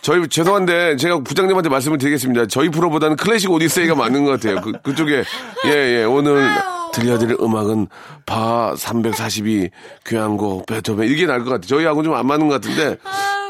저희 0.00 0.26
죄송한데 0.28 0.96
제가 0.96 1.20
부장님한테 1.20 1.68
말씀을 1.68 1.98
드리겠습니다. 1.98 2.46
저희 2.46 2.68
프로보다는 2.68 3.16
클래식 3.16 3.50
오디세이가 3.52 3.94
맞는 3.94 4.24
것 4.24 4.32
같아요. 4.32 4.60
그 4.60 4.72
그쪽에 4.82 5.22
예 5.66 5.70
예 6.00 6.04
오늘 6.04 6.44
들려드릴 6.92 7.36
음악은 7.40 7.88
바 8.26 8.74
342, 8.76 9.70
교향곡, 10.04 10.66
베토벤 10.66 11.08
이게 11.08 11.26
나을 11.26 11.44
것 11.44 11.50
같아요. 11.50 11.66
저희하고 11.66 12.02
좀 12.02 12.12
안 12.14 12.26
맞는 12.26 12.48
것 12.48 12.54
같은데 12.60 12.96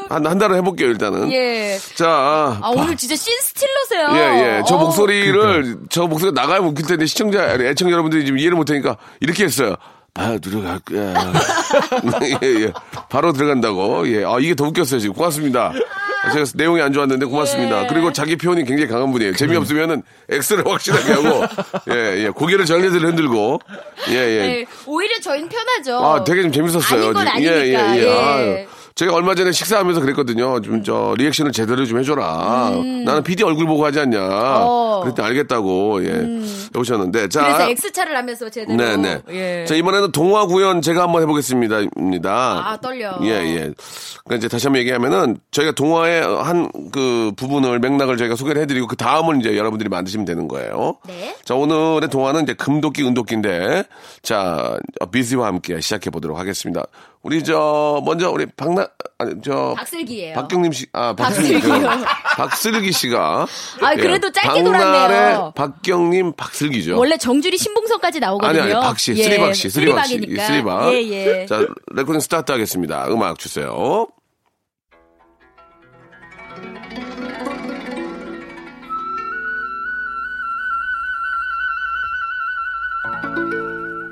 한, 0.09 0.25
한 0.25 0.37
달을 0.37 0.55
해볼게요, 0.57 0.89
일단은. 0.89 1.31
예. 1.31 1.77
자. 1.95 2.07
아, 2.61 2.69
오늘 2.75 2.95
진짜 2.97 3.15
씬 3.15 3.33
스틸러세요. 3.41 4.09
예, 4.17 4.57
예. 4.57 4.63
저 4.67 4.75
어. 4.75 4.79
목소리를, 4.79 5.77
저 5.89 6.07
목소리가 6.07 6.39
나가면 6.41 6.69
웃길 6.69 6.85
텐데 6.85 7.05
시청자, 7.05 7.53
애청 7.55 7.89
여러분들이 7.91 8.25
지금 8.25 8.37
이해를 8.37 8.55
못하니까 8.55 8.97
이렇게 9.21 9.45
했어요. 9.45 9.75
바 10.13 10.37
들어갈 10.37 10.79
거야. 10.79 11.13
예, 12.43 12.47
예. 12.65 12.73
바로 13.09 13.33
들어간다고. 13.33 14.07
예. 14.09 14.23
아, 14.23 14.37
이게 14.39 14.53
더 14.55 14.65
웃겼어요, 14.65 14.99
지금. 14.99 15.15
고맙습니다. 15.15 15.73
제가 16.31 16.45
내용이 16.55 16.81
안 16.81 16.93
좋았는데 16.93 17.25
고맙습니다. 17.25 17.83
예. 17.83 17.87
그리고 17.87 18.13
자기 18.13 18.35
표현이 18.35 18.63
굉장히 18.63 18.87
강한 18.87 19.11
분이에요. 19.11 19.35
재미없으면은 19.35 20.03
X를 20.29 20.65
확실하게 20.65 21.13
하고, 21.13 21.45
예, 21.91 22.25
예. 22.25 22.29
고개를 22.29 22.65
전례들 22.65 23.01
흔들고, 23.01 23.59
예, 24.09 24.13
예. 24.13 24.47
네, 24.47 24.65
오히려 24.85 25.19
저희는 25.19 25.49
편하죠. 25.49 26.05
아, 26.05 26.23
되게 26.23 26.41
좀 26.43 26.51
재밌었어요. 26.51 27.01
아닌 27.01 27.13
건 27.13 27.25
지금. 27.25 27.33
아니니까. 27.33 27.55
예, 27.55 27.65
예, 27.65 27.99
예. 27.99 28.03
예. 28.03 28.09
아유. 28.09 28.65
제가 28.95 29.13
얼마 29.13 29.33
전에 29.35 29.51
식사하면서 29.51 30.01
그랬거든요. 30.01 30.61
좀 30.61 30.83
저 30.83 31.15
리액션을 31.17 31.51
제대로 31.53 31.85
좀 31.85 31.99
해줘라. 31.99 32.71
나는 33.05 33.23
PD 33.23 33.43
얼굴 33.43 33.65
보고 33.65 33.85
하지 33.85 33.99
않냐. 33.99 34.19
음. 34.19 34.31
어. 34.31 34.99
음. 34.99 35.03
그랬더니 35.03 35.27
알겠다고 35.29 36.05
예 36.05 36.41
해오셨는데 36.75 37.29
자. 37.29 37.41
그래서 37.43 37.69
X차를 37.69 38.15
하면서 38.17 38.49
제대로. 38.49 38.75
네네. 38.77 39.21
예. 39.31 39.65
자 39.65 39.75
이번에는 39.75 40.11
동화 40.11 40.45
구연 40.45 40.81
제가 40.81 41.03
한번 41.03 41.21
해보겠습니다. 41.21 41.77
아, 42.31 42.77
떨려. 42.81 43.17
예 43.23 43.29
예. 43.29 43.73
그러니까 44.25 44.35
이제 44.37 44.47
다시 44.47 44.67
한번 44.67 44.79
얘기하면은 44.81 45.37
저희가 45.51 45.71
동화의 45.73 46.21
한 46.43 46.69
그 46.91 47.31
부분을 47.35 47.79
맥락을 47.79 48.17
저희가 48.17 48.35
소개를 48.35 48.61
해드리고 48.63 48.87
그 48.87 48.95
다음은 48.95 49.39
이제 49.39 49.57
여러분들이 49.57 49.89
만드시면 49.89 50.25
되는 50.25 50.47
거예요. 50.47 50.97
네. 51.07 51.35
자, 51.43 51.55
오늘의 51.55 52.09
동화는 52.09 52.43
이제 52.43 52.53
금도끼, 52.53 53.03
은도끼인데, 53.03 53.83
자, 54.21 54.77
비지와 55.11 55.47
함께 55.47 55.79
시작해 55.81 56.09
보도록 56.09 56.37
하겠습니다. 56.37 56.83
우리 57.23 57.41
저, 57.41 58.01
먼저 58.03 58.29
우리 58.29 58.45
박나, 58.45 58.85
아니, 59.17 59.35
저. 59.41 59.73
박슬기예요. 59.77 60.35
박경림 60.35 60.73
씨, 60.73 60.87
아, 60.91 61.15
박슬기. 61.15 61.61
박슬기 62.35 62.91
씨가. 62.91 63.47
예. 63.81 63.85
아, 63.85 63.95
그래도 63.95 64.29
짧게 64.29 64.61
박나래, 64.61 64.63
돌았네요. 64.63 65.53
박경림, 65.55 66.33
박슬기죠. 66.33 66.97
원래 66.99 67.15
정줄이 67.15 67.57
신봉선까지 67.57 68.19
나오거든요. 68.19 68.61
아니, 68.63 68.73
아니, 68.73 68.81
박씨, 68.85 69.15
예, 69.15 69.23
쓰리박 69.23 69.55
씨, 69.55 69.69
쓰리박 69.69 70.05
씨. 70.05 70.15
쓰리박이니까. 70.15 70.45
쓰리박. 70.45 70.93
예, 70.93 71.01
예. 71.11 71.45
자, 71.45 71.65
recording 71.93 72.19
start 72.19 72.51
하겠습니다. 72.51 73.07
음악 73.07 73.39
주세요. 73.39 74.05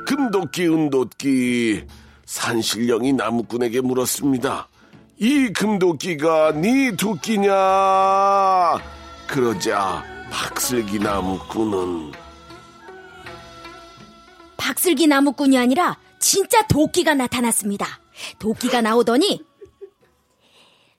금도끼, 0.06 0.68
은도끼. 0.68 1.86
산신령이 2.32 3.12
나무꾼에게 3.12 3.82
물었습니다. 3.82 4.70
이 5.18 5.52
금도끼가 5.52 6.54
네 6.54 6.96
도끼냐? 6.96 7.52
그러자 9.28 10.02
박슬기 10.32 10.98
나무꾼은 11.00 12.14
박슬기 14.56 15.08
나무꾼이 15.08 15.58
아니라 15.58 15.98
진짜 16.20 16.66
도끼가 16.68 17.16
나타났습니다. 17.16 18.00
도끼가 18.40 18.80
나오더니 18.80 19.44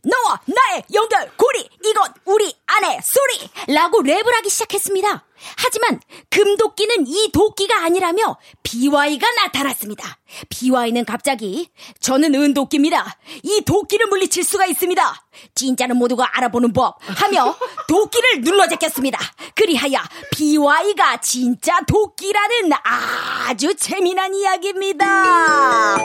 너와 0.03 0.41
나의 0.45 0.85
연결 0.93 1.31
고리 1.39 1.67
이건 1.83 2.13
우리 2.27 2.55
아내 2.67 3.01
소리 3.03 3.73
라고 3.75 4.03
랩을 4.03 4.35
하기 4.35 4.51
시작했습니다. 4.51 5.25
하지만 5.57 6.01
금도끼는 6.31 7.07
이 7.07 7.31
도끼가 7.33 7.85
아니라며 7.85 8.37
BY가 8.63 9.27
나타났습니다. 9.45 10.19
BY는 10.49 11.05
갑자기 11.05 11.69
저는 12.01 12.35
은도끼입니다. 12.35 13.17
이 13.43 13.63
도끼를 13.67 14.07
물리칠 14.07 14.45
수가 14.45 14.67
있습니다. 14.67 15.27
진짜는 15.55 15.97
모두가 15.97 16.37
알아보는 16.37 16.73
법 16.73 16.97
하며 17.01 17.55
도끼를 17.89 18.43
눌러 18.43 18.69
제꼈습니다. 18.69 19.19
그리하여 19.55 19.99
BY가 20.33 21.21
진짜 21.21 21.81
도끼라는 21.87 22.71
아주 22.85 23.75
재미난 23.75 24.35
이야기입니다. 24.35 25.97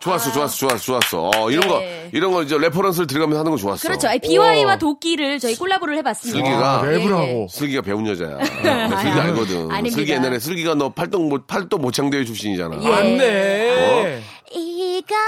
좋았어, 0.00 0.32
좋았어, 0.32 0.56
좋았어, 0.56 0.78
좋았어. 0.78 1.30
어, 1.34 1.50
이런 1.50 1.68
거, 1.68 1.78
네. 1.78 2.10
이런 2.12 2.32
거 2.32 2.42
이제 2.42 2.58
reference를 2.58 3.06
들어가면서 3.06 3.38
하는 3.40 3.52
거 3.52 3.56
좋았어. 3.56 3.88
그렇죠. 3.88 4.08
BY와 4.20 4.76
도끼를 4.78 5.38
저희 5.38 5.54
콜라보를 5.56 5.96
해봤습니다. 5.98 6.38
슬기가 6.44 6.72
아, 6.72 6.82
랩을 6.82 7.00
예, 7.00 7.04
예. 7.04 7.10
하고. 7.12 7.46
슬기가 7.48 7.82
배운 7.82 8.06
여자야. 8.08 8.38
나 8.88 9.02
슬기 9.02 9.18
알거든. 9.20 9.70
아닙니다. 9.70 9.94
슬기 9.96 10.12
옛날에 10.12 10.38
슬기가 10.38 10.74
너 10.74 10.90
팔도 10.90 11.18
모, 11.18 11.38
팔도 11.46 11.78
모창대회 11.78 12.24
출신이잖아. 12.24 12.78
예. 12.82 12.88
맞네. 12.88 14.22
이건 14.54 15.18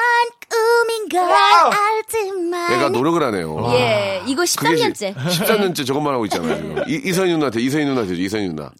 꿈인 0.50 1.08
걸 1.08 1.20
알지만. 1.22 2.72
얘가 2.74 2.88
노력을 2.90 3.22
하네요. 3.22 3.72
예, 3.72 4.22
이거 4.26 4.42
13년째. 4.42 5.14
13년째 5.16 5.86
저것만 5.86 6.12
하고 6.12 6.26
있잖아, 6.26 6.54
지금. 6.54 6.82
이, 6.86 7.00
이선희 7.04 7.32
누나한테, 7.32 7.60
이선희 7.60 7.84
누나한테, 7.86 8.14
이선희 8.16 8.48
누나. 8.48 8.70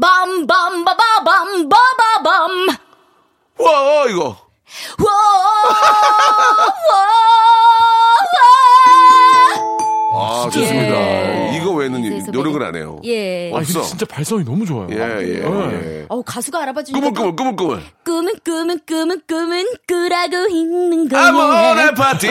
밤밤바바밤 0.00 1.68
바바밤. 1.68 2.68
와, 3.58 4.06
이거. 4.08 4.36
아, 4.98 5.04
노력을. 12.52 12.66
안 12.66 12.76
해요. 12.76 13.00
예. 13.04 13.50
아, 13.54 13.58
근데 13.60 13.78
없어. 13.78 13.82
진짜 13.82 14.06
발성이 14.06 14.44
너무 14.44 14.64
좋아요. 14.66 14.88
예, 14.90 14.96
예, 14.96 15.40
네. 15.40 16.00
예. 16.00 16.06
어우, 16.08 16.22
가수가 16.24 16.60
알아봐 16.62 16.82
주니까. 16.84 17.00
꾸물꾸물, 17.00 17.36
꾸물꾸물. 17.36 17.82
꿈은 18.04 18.32
꿈은 18.44 18.80
꿈은 18.86 19.20
꿈은 19.26 19.66
꾸라고 19.86 20.48
있는 20.50 21.08
거야. 21.08 21.26
아모레 21.28 21.94
파티. 21.94 22.28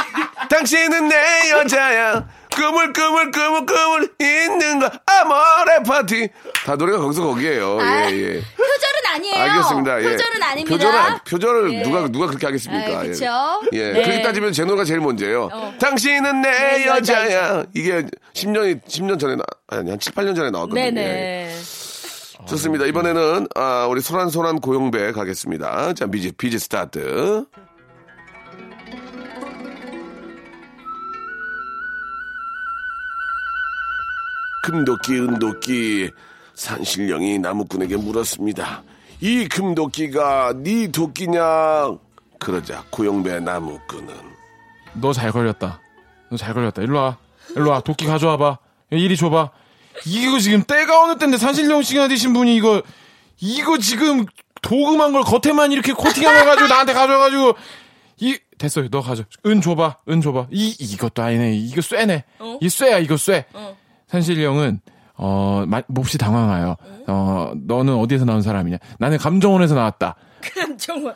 당신은 0.50 1.08
내 1.08 1.50
여자야. 1.52 2.26
꿈을 2.54 2.92
꿈을 2.92 3.30
꿈을 3.30 3.66
꿈을 3.66 4.08
있는 4.20 4.78
거 4.78 4.90
아모레 5.06 5.82
파티. 5.86 6.28
다 6.64 6.76
노래가 6.76 6.98
거기서 6.98 7.22
거기에요. 7.22 7.78
아, 7.80 8.10
예, 8.10 8.14
예. 8.14 8.26
표절은 8.34 9.14
아니에요. 9.14 9.36
알겠습니다. 9.36 10.00
예. 10.00 10.10
표절은 10.12 10.42
아닙니다. 10.42 10.76
표절을, 10.76 11.18
표절을 11.28 11.72
예. 11.74 11.82
누가, 11.82 12.08
누가 12.08 12.26
그렇게 12.26 12.46
하겠습니까? 12.46 12.98
아, 12.98 13.04
예. 13.04 13.08
그쵸? 13.08 13.26
예. 13.72 13.92
네. 13.92 14.02
그렇게 14.02 14.22
따지면 14.22 14.52
제 14.52 14.64
노래가 14.64 14.84
제일 14.84 15.00
먼저예요. 15.00 15.50
어. 15.52 15.74
당신은 15.78 16.40
내내 16.42 16.86
여자야. 16.86 17.64
이게 17.74 18.04
10년이, 18.34 18.82
10년 18.86 19.18
전에, 19.18 19.36
나, 19.36 19.42
아니, 19.68 19.90
한 19.90 19.98
7, 19.98 20.12
8년 20.14 20.34
전에 20.36 20.50
나왔거든요. 20.50 20.80
예. 20.80 20.90
네네. 20.90 21.56
좋습니다. 22.46 22.84
이번에는, 22.86 23.48
아, 23.54 23.86
우리 23.88 24.00
소란소란 24.00 24.60
고용배 24.60 25.12
가겠습니다. 25.12 25.94
자, 25.94 26.06
비지, 26.06 26.32
비지 26.32 26.58
스타트. 26.58 27.46
금도끼, 34.74 35.12
은도끼, 35.20 36.10
산신령이 36.54 37.38
나무꾼에게 37.38 37.96
물었습니다. 37.98 38.82
이 39.20 39.46
금도끼가 39.46 40.54
네 40.56 40.90
도끼냐? 40.90 41.42
그러자 42.38 42.82
고용배 42.90 43.40
나무꾼은 43.40 44.14
너 44.94 45.12
잘 45.12 45.32
걸렸다. 45.32 45.80
너 46.30 46.36
잘 46.38 46.54
걸렸다. 46.54 46.80
일로 46.80 46.96
와. 46.98 47.18
일로 47.54 47.70
와. 47.72 47.80
도끼 47.80 48.06
가져와봐. 48.06 48.58
이리 48.90 49.16
줘봐. 49.18 49.50
이거 50.06 50.38
지금 50.38 50.62
때가 50.62 51.02
어느 51.04 51.18
때인데 51.18 51.36
산신령 51.36 51.82
씨가 51.82 52.08
되신 52.08 52.32
분이 52.32 52.56
이거, 52.56 52.82
이거 53.40 53.76
지금 53.76 54.24
도금한 54.62 55.12
걸 55.12 55.22
겉에만 55.24 55.72
이렇게 55.72 55.92
코팅해놔가지고 55.92 56.68
나한테 56.68 56.94
가져와가지고, 56.94 57.54
이, 58.20 58.38
됐어요. 58.56 58.88
너 58.88 59.02
가져. 59.02 59.24
은 59.46 59.60
줘봐. 59.60 59.98
은 60.08 60.22
줘봐. 60.22 60.46
이, 60.52 60.74
이것도 60.78 61.22
아니네. 61.22 61.54
이거 61.54 61.82
쇠네. 61.82 62.24
이 62.62 62.68
쇠야, 62.70 62.98
이거 62.98 63.16
쇠. 63.18 63.44
산신령은, 64.08 64.80
어, 65.16 65.64
마- 65.66 65.82
몹시 65.88 66.18
당황해요. 66.18 66.76
어, 67.06 67.52
너는 67.66 67.94
어디에서 67.94 68.24
나온 68.24 68.42
사람이냐? 68.42 68.78
나는 68.98 69.18
감정원에서 69.18 69.74
나왔다. 69.74 70.16
정말. 70.78 71.14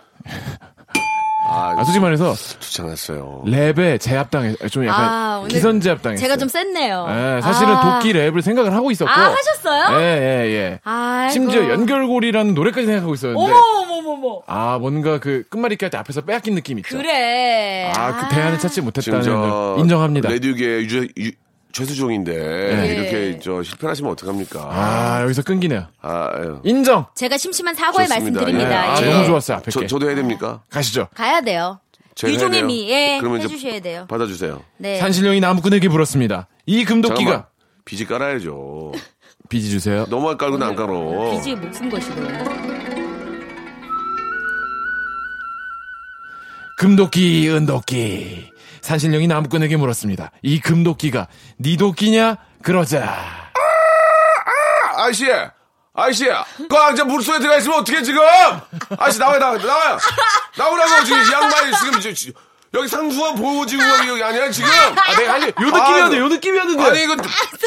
아, 1.50 1.70
아, 1.78 1.84
솔직히 1.84 2.00
말해서, 2.00 2.34
않았어요. 2.80 3.42
랩에 3.46 3.98
제압당해, 3.98 4.54
좀 4.70 4.84
약간, 4.86 5.04
아, 5.08 5.36
오늘 5.38 5.48
기선 5.48 5.80
제압당했어요. 5.80 6.22
제가 6.22 6.36
좀 6.36 6.46
셌네요. 6.48 7.06
예, 7.08 7.40
사실은 7.40 7.74
아. 7.74 7.98
도끼 7.98 8.12
랩을 8.12 8.42
생각을 8.42 8.74
하고 8.74 8.90
있었고. 8.90 9.10
아, 9.10 9.30
하셨어요? 9.34 9.98
예, 9.98 10.04
예, 10.04 10.52
예. 10.52 10.80
아이고. 10.84 11.32
심지어 11.32 11.70
연결고리라는 11.70 12.52
노래까지 12.54 12.86
생각하고 12.86 13.14
있었는데. 13.14 13.40
어머머머머. 13.52 14.42
아, 14.46 14.76
뭔가 14.78 15.18
그 15.20 15.44
끝말잇기 15.48 15.84
할 15.86 15.90
때 15.90 15.96
앞에서 15.96 16.20
빼앗긴 16.20 16.54
느낌 16.54 16.78
있죠. 16.80 16.98
그래. 16.98 17.90
아, 17.96 18.28
그 18.28 18.34
대안을 18.34 18.58
찾지 18.58 18.82
못했다는 18.82 19.22
저걸 19.22 19.78
인정합니다. 19.80 20.28
레디우계 20.28 20.64
유재, 20.80 21.08
유, 21.18 21.30
최수종인데 21.72 22.32
네. 22.32 22.94
이렇게 22.94 23.38
저 23.40 23.62
실패하시면 23.62 24.12
어떡합니까? 24.12 24.60
아 24.70 25.22
여기서 25.22 25.42
끊기네요. 25.42 25.86
아 26.00 26.30
예. 26.38 26.70
인정. 26.70 27.06
제가 27.14 27.36
심심한 27.36 27.74
사과의 27.74 28.08
말씀드립니다. 28.08 28.70
예. 28.70 28.74
아, 28.74 29.06
예. 29.06 29.12
너무 29.12 29.26
좋았어요. 29.26 29.58
앞에 29.58 29.70
저, 29.70 29.86
저도 29.86 30.06
해야 30.08 30.16
됩니까? 30.16 30.62
가시죠. 30.70 31.08
가야 31.14 31.40
돼요. 31.40 31.80
유종의 32.26 32.64
미에 32.64 33.20
예, 33.22 33.28
해주셔야 33.28 33.80
돼요. 33.80 34.06
받아주세요. 34.08 34.62
네. 34.78 34.98
산신령이 34.98 35.40
나무 35.40 35.60
끈에게 35.60 35.88
불었습니다. 35.88 36.48
이 36.66 36.84
금도끼가 36.84 37.46
비지 37.84 38.06
깔아야죠. 38.06 38.92
비지 39.48 39.70
주세요. 39.70 40.04
너무 40.10 40.36
깔고 40.36 40.62
안 40.62 40.74
깔어. 40.74 41.30
비지 41.30 41.54
목숨 41.54 41.88
것이고. 41.88 42.16
금도끼, 46.76 47.48
은도끼. 47.50 48.50
산신령이 48.88 49.26
나무꾼에게 49.26 49.76
물었습니다. 49.76 50.30
이 50.40 50.60
금도끼가 50.60 51.28
네 51.58 51.76
도끼냐? 51.76 52.38
그러자. 52.62 53.50
아저씨! 54.96 55.26
아저씨! 55.92 56.24
그 56.24 56.92
이제 56.94 57.02
물속에 57.02 57.38
들어가 57.38 57.58
있으면 57.58 57.80
어떻게 57.80 58.02
지금! 58.02 58.22
아저씨 58.98 59.18
나와요, 59.18 59.38
나와요, 59.38 59.58
나와요! 59.58 59.98
나오라고, 60.56 61.04
지금 61.04 61.20
이 61.22 61.32
양반이 61.32 62.00
지금, 62.00 62.00
여기 62.74 62.86
상수원 62.86 63.34
보호지구역이 63.36 64.08
여기 64.08 64.22
아니야, 64.22 64.50
지금! 64.50 64.68
아, 64.70 65.16
내가 65.16 65.34
아니, 65.34 65.46
요 65.46 65.52
느낌이었는데, 65.58 66.18
요 66.18 66.28
느낌이었는데. 66.28 66.82
아니, 66.84 67.02
이거, 67.04 67.16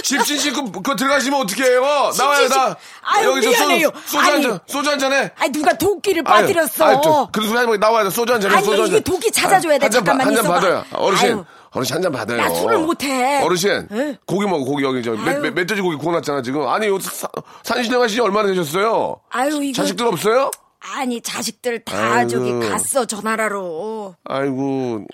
집신 0.04 0.38
씻고, 0.38 0.72
그거 0.72 0.96
들어가시면 0.96 1.42
어떡해요? 1.42 1.82
나와요, 2.20 2.48
나. 2.50 2.76
아유, 3.02 3.30
여기서 3.30 3.50
미안해요. 3.50 3.88
소주, 3.88 4.02
소주 4.06 4.18
한 4.20 4.34
아니. 4.34 4.44
잔, 4.44 4.60
소주 4.68 4.90
한 4.92 5.00
잔해. 5.00 5.32
아니 5.40 5.52
누가 5.52 5.74
도끼를 5.74 6.22
아유, 6.28 6.42
빠뜨렸어. 6.42 6.86
아유, 6.86 7.02
저, 7.04 7.30
그런 7.32 7.48
소리 7.48 7.58
하지 7.58 7.68
말고 7.68 7.78
나와요. 7.78 8.10
소주 8.12 8.32
한 8.32 8.40
잔해, 8.42 8.56
아니, 8.58 8.64
소주 8.66 8.80
한 8.80 8.90
잔. 8.92 8.96
이게 8.96 9.04
독이 9.04 9.32
찾아줘야 9.32 9.80
돼. 9.80 9.90
잠깐만 9.90 10.28
한잔 10.28 10.44
있어봐. 10.44 10.60
받아요. 10.60 10.86
어르신, 10.94 11.28
아유. 11.30 11.46
어르신 11.72 11.96
한 11.96 12.02
잔 12.04 12.12
받아요. 12.12 12.38
나 12.38 12.50
술을 12.54 12.78
못해. 12.78 13.42
어르신, 13.44 13.88
에? 13.92 14.18
고기 14.28 14.46
먹어, 14.46 14.64
고기 14.66 14.84
여기 14.84 15.02
저, 15.02 15.14
멧, 15.14 15.28
아유. 15.36 15.42
멧, 15.42 15.54
멧돼지 15.56 15.82
고기 15.82 15.96
구워놨잖아, 15.96 16.44
지금. 16.44 16.68
아니, 16.68 16.86
요 16.88 17.00
사- 17.00 17.28
산신령 17.64 18.04
하시지 18.04 18.22
얼마나 18.22 18.50
되셨어요? 18.50 19.20
아유 19.32 19.64
이거 19.64 19.82
자식들 19.82 20.06
없어요? 20.06 20.52
아니 20.82 21.22
자식들 21.22 21.80
다 21.84 22.16
아이고. 22.16 22.30
저기 22.30 22.60
갔어 22.68 23.06
저 23.06 23.22
나라로. 23.22 24.16
아이고, 24.26 25.06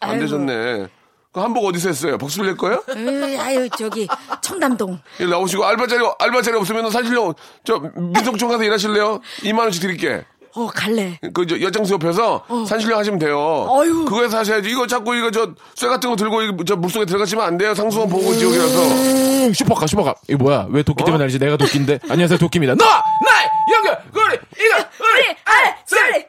안 0.00 0.10
아이고. 0.10 0.20
되셨네. 0.22 0.86
그 1.32 1.40
한복 1.40 1.66
어디서 1.66 1.88
했어요? 1.88 2.16
박수를 2.16 2.46
낼 2.46 2.56
거예요? 2.56 2.82
에이, 2.96 3.36
아유 3.36 3.68
저기 3.76 4.08
청담동. 4.40 4.98
일 5.18 5.28
나오시고, 5.28 5.64
알바 5.66 5.86
자리, 5.86 6.02
알바 6.18 6.40
자리 6.42 6.56
없으면 6.56 6.90
산신령, 6.90 7.34
저, 7.64 7.78
민속촌 7.94 8.48
가서 8.48 8.62
일하실래요? 8.64 9.20
2만 9.42 9.58
원씩 9.58 9.82
드릴게. 9.82 10.24
어 10.54 10.66
갈래. 10.68 11.18
그, 11.34 11.46
저, 11.46 11.60
여장수 11.60 11.92
옆에서 11.94 12.42
산신령 12.66 12.98
하시면 12.98 13.18
돼요. 13.18 13.36
어휴. 13.68 14.06
그거에서 14.06 14.38
하셔야지. 14.38 14.70
이거 14.70 14.86
자꾸 14.86 15.14
이거 15.14 15.30
저, 15.30 15.50
쇠 15.74 15.86
같은 15.88 16.08
거 16.08 16.16
들고 16.16 16.40
이거 16.40 16.64
저 16.64 16.74
물속에 16.76 17.04
들어가시면 17.04 17.44
안 17.44 17.58
돼요. 17.58 17.74
상수원 17.74 18.08
보호 18.08 18.32
지역이라서. 18.32 18.82
음, 18.82 19.52
슈퍼카, 19.52 19.86
슈퍼카. 19.86 20.14
이거 20.28 20.38
뭐야? 20.42 20.66
왜 20.70 20.82
도끼 20.82 21.04
때문에 21.04 21.24
알지? 21.24 21.38
내가 21.38 21.58
도끼인데. 21.58 21.98
안녕하세요, 22.08 22.38
도끼입니다. 22.38 22.74
거리! 22.76 22.88
이거! 22.88 23.02
우리! 25.46 25.52
아래 25.54 25.76
쏠리. 25.86 26.26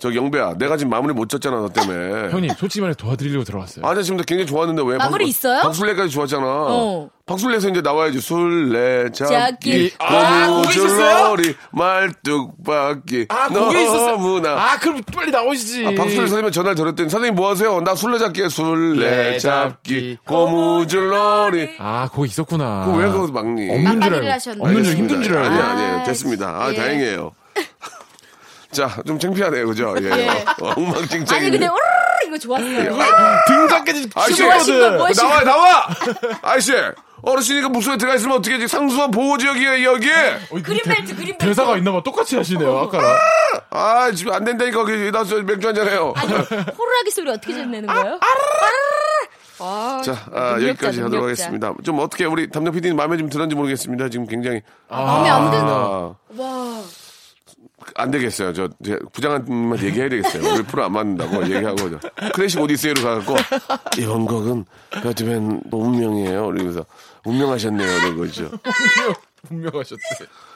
저 0.00 0.14
영배야, 0.14 0.54
내가 0.58 0.76
지금 0.76 0.90
마무리 0.90 1.12
못 1.12 1.28
쳤잖아, 1.28 1.56
너 1.56 1.68
때문에. 1.70 2.28
형님, 2.30 2.50
솔직히 2.56 2.82
말해 2.82 2.94
도와드리려고 2.94 3.42
들어왔어요. 3.42 3.84
아니, 3.84 4.04
지금 4.04 4.16
나 4.16 4.22
굉장히 4.22 4.46
좋았는데 4.46 4.80
왜? 4.86 4.96
마무리 4.96 5.24
박- 5.24 5.28
있어요? 5.28 5.60
박술래까지 5.62 6.10
좋았잖아. 6.10 6.44
어. 6.46 7.10
박술래에서 7.26 7.68
이제 7.70 7.80
나와야지. 7.80 8.20
술래, 8.20 9.10
잡기. 9.10 9.32
잡기. 9.34 9.92
아, 9.98 10.46
너무 10.46 10.62
거기 10.62 10.68
있었어요? 10.78 11.36
줄러리, 11.36 11.56
말뚝박기. 11.72 13.26
아, 13.28 13.48
거기 13.48 13.82
있었어요. 13.82 14.10
너무나. 14.12 14.50
아, 14.52 14.78
그럼 14.78 15.00
빨리 15.12 15.32
나오시지. 15.32 15.86
아, 15.86 15.90
박술래 15.96 16.28
선생님 16.28 16.52
전화를 16.52 16.76
드렸더니 16.76 17.10
선생님 17.10 17.34
뭐 17.34 17.50
하세요? 17.50 17.80
나 17.80 17.96
술래 17.96 18.18
잡기에 18.18 18.48
술래잡기 18.50 20.18
고무줄놀이 20.24 21.70
아, 21.78 22.08
거기 22.12 22.28
있었구나. 22.28 22.84
그거 22.86 22.98
왜 22.98 23.08
그거 23.10 23.26
막니? 23.32 23.68
없는 23.68 24.00
줄 24.00 24.14
알고. 24.14 24.30
하셨네. 24.30 24.58
없는 24.60 24.84
줄. 24.84 24.94
힘든 24.96 25.22
줄 25.22 25.36
알고. 25.36 25.48
아니 25.54 25.60
아, 25.60 25.70
아니에요 25.72 26.02
됐습니다 26.06 26.48
아 26.62 26.70
예. 26.72 26.76
다행이에요 26.76 27.32
자 28.70 28.88
좀 29.06 29.18
창피하네요. 29.18 29.66
그죠? 29.66 29.94
예, 30.00 30.04
예. 30.10 30.28
엉망진창 30.60 31.38
아니 31.38 31.50
근데 31.50 31.66
오르르 31.66 32.26
이거 32.26 32.38
좋았어요. 32.38 32.98
아저씨. 34.14 34.36
좋아하신 34.36 34.80
거 34.80 34.90
뭐하신 34.90 35.26
나와 35.28 35.42
나와! 35.44 35.88
아저씨. 36.42 36.72
어르신이가 37.20 37.68
물속에 37.70 37.96
들어가 37.96 38.14
있으면 38.16 38.36
어떻게 38.36 38.54
하지? 38.54 38.68
상수원 38.68 39.10
보호 39.10 39.38
지역이에요 39.38 39.90
여기! 39.92 40.08
그린벨트 40.62 41.16
그린벨트. 41.16 41.38
대사가 41.46 41.76
있나봐. 41.78 42.02
똑같이 42.02 42.36
하시네요, 42.36 42.78
아까랑. 42.78 43.16
아 43.70 44.12
지금 44.12 44.32
안 44.34 44.44
된다니까 44.44 44.78
거기. 44.78 45.10
나서 45.10 45.36
맥주 45.42 45.66
한잔 45.66 45.88
해요. 45.88 46.12
아니 46.16 46.32
호루라기 46.32 47.10
소리 47.10 47.30
어떻게 47.30 47.54
내는 47.54 47.86
거예요? 47.86 48.20
아, 49.60 50.00
자 50.04 50.12
아, 50.32 50.40
능력자, 50.54 50.68
여기까지 50.68 51.00
하도록 51.00 51.24
능력자. 51.24 51.42
하겠습니다. 51.44 51.74
좀 51.82 51.98
어떻게 51.98 52.24
우리 52.26 52.48
담당 52.48 52.72
PD님 52.72 52.96
마음에 52.96 53.16
좀 53.16 53.28
들었는지 53.28 53.56
모르겠습니다. 53.56 54.08
지금 54.10 54.26
굉장히. 54.26 54.60
마음에 54.88 55.28
안 55.28 55.50
드는. 55.50 55.64
아, 55.66 56.14
와. 56.36 56.80
안 57.94 58.10
되겠어요. 58.10 58.52
저, 58.52 58.68
제 58.84 58.98
부장한테만 59.12 59.78
얘기해야 59.82 60.08
되겠어요. 60.08 60.54
우리 60.54 60.62
프로 60.62 60.84
안 60.84 60.92
맞는다고 60.92 61.42
얘기하고. 61.44 61.90
저 61.90 62.00
클래식 62.34 62.60
오디세이로 62.60 63.02
가갖고, 63.02 63.36
이번 63.98 64.26
곡은 64.26 64.64
배트맨 65.02 65.62
운명이에요. 65.70 66.46
그러면서, 66.46 66.84
운명하셨네요. 67.24 67.98
이런 67.98 68.16
거죠. 68.18 68.50
분명하셨대. 69.48 69.98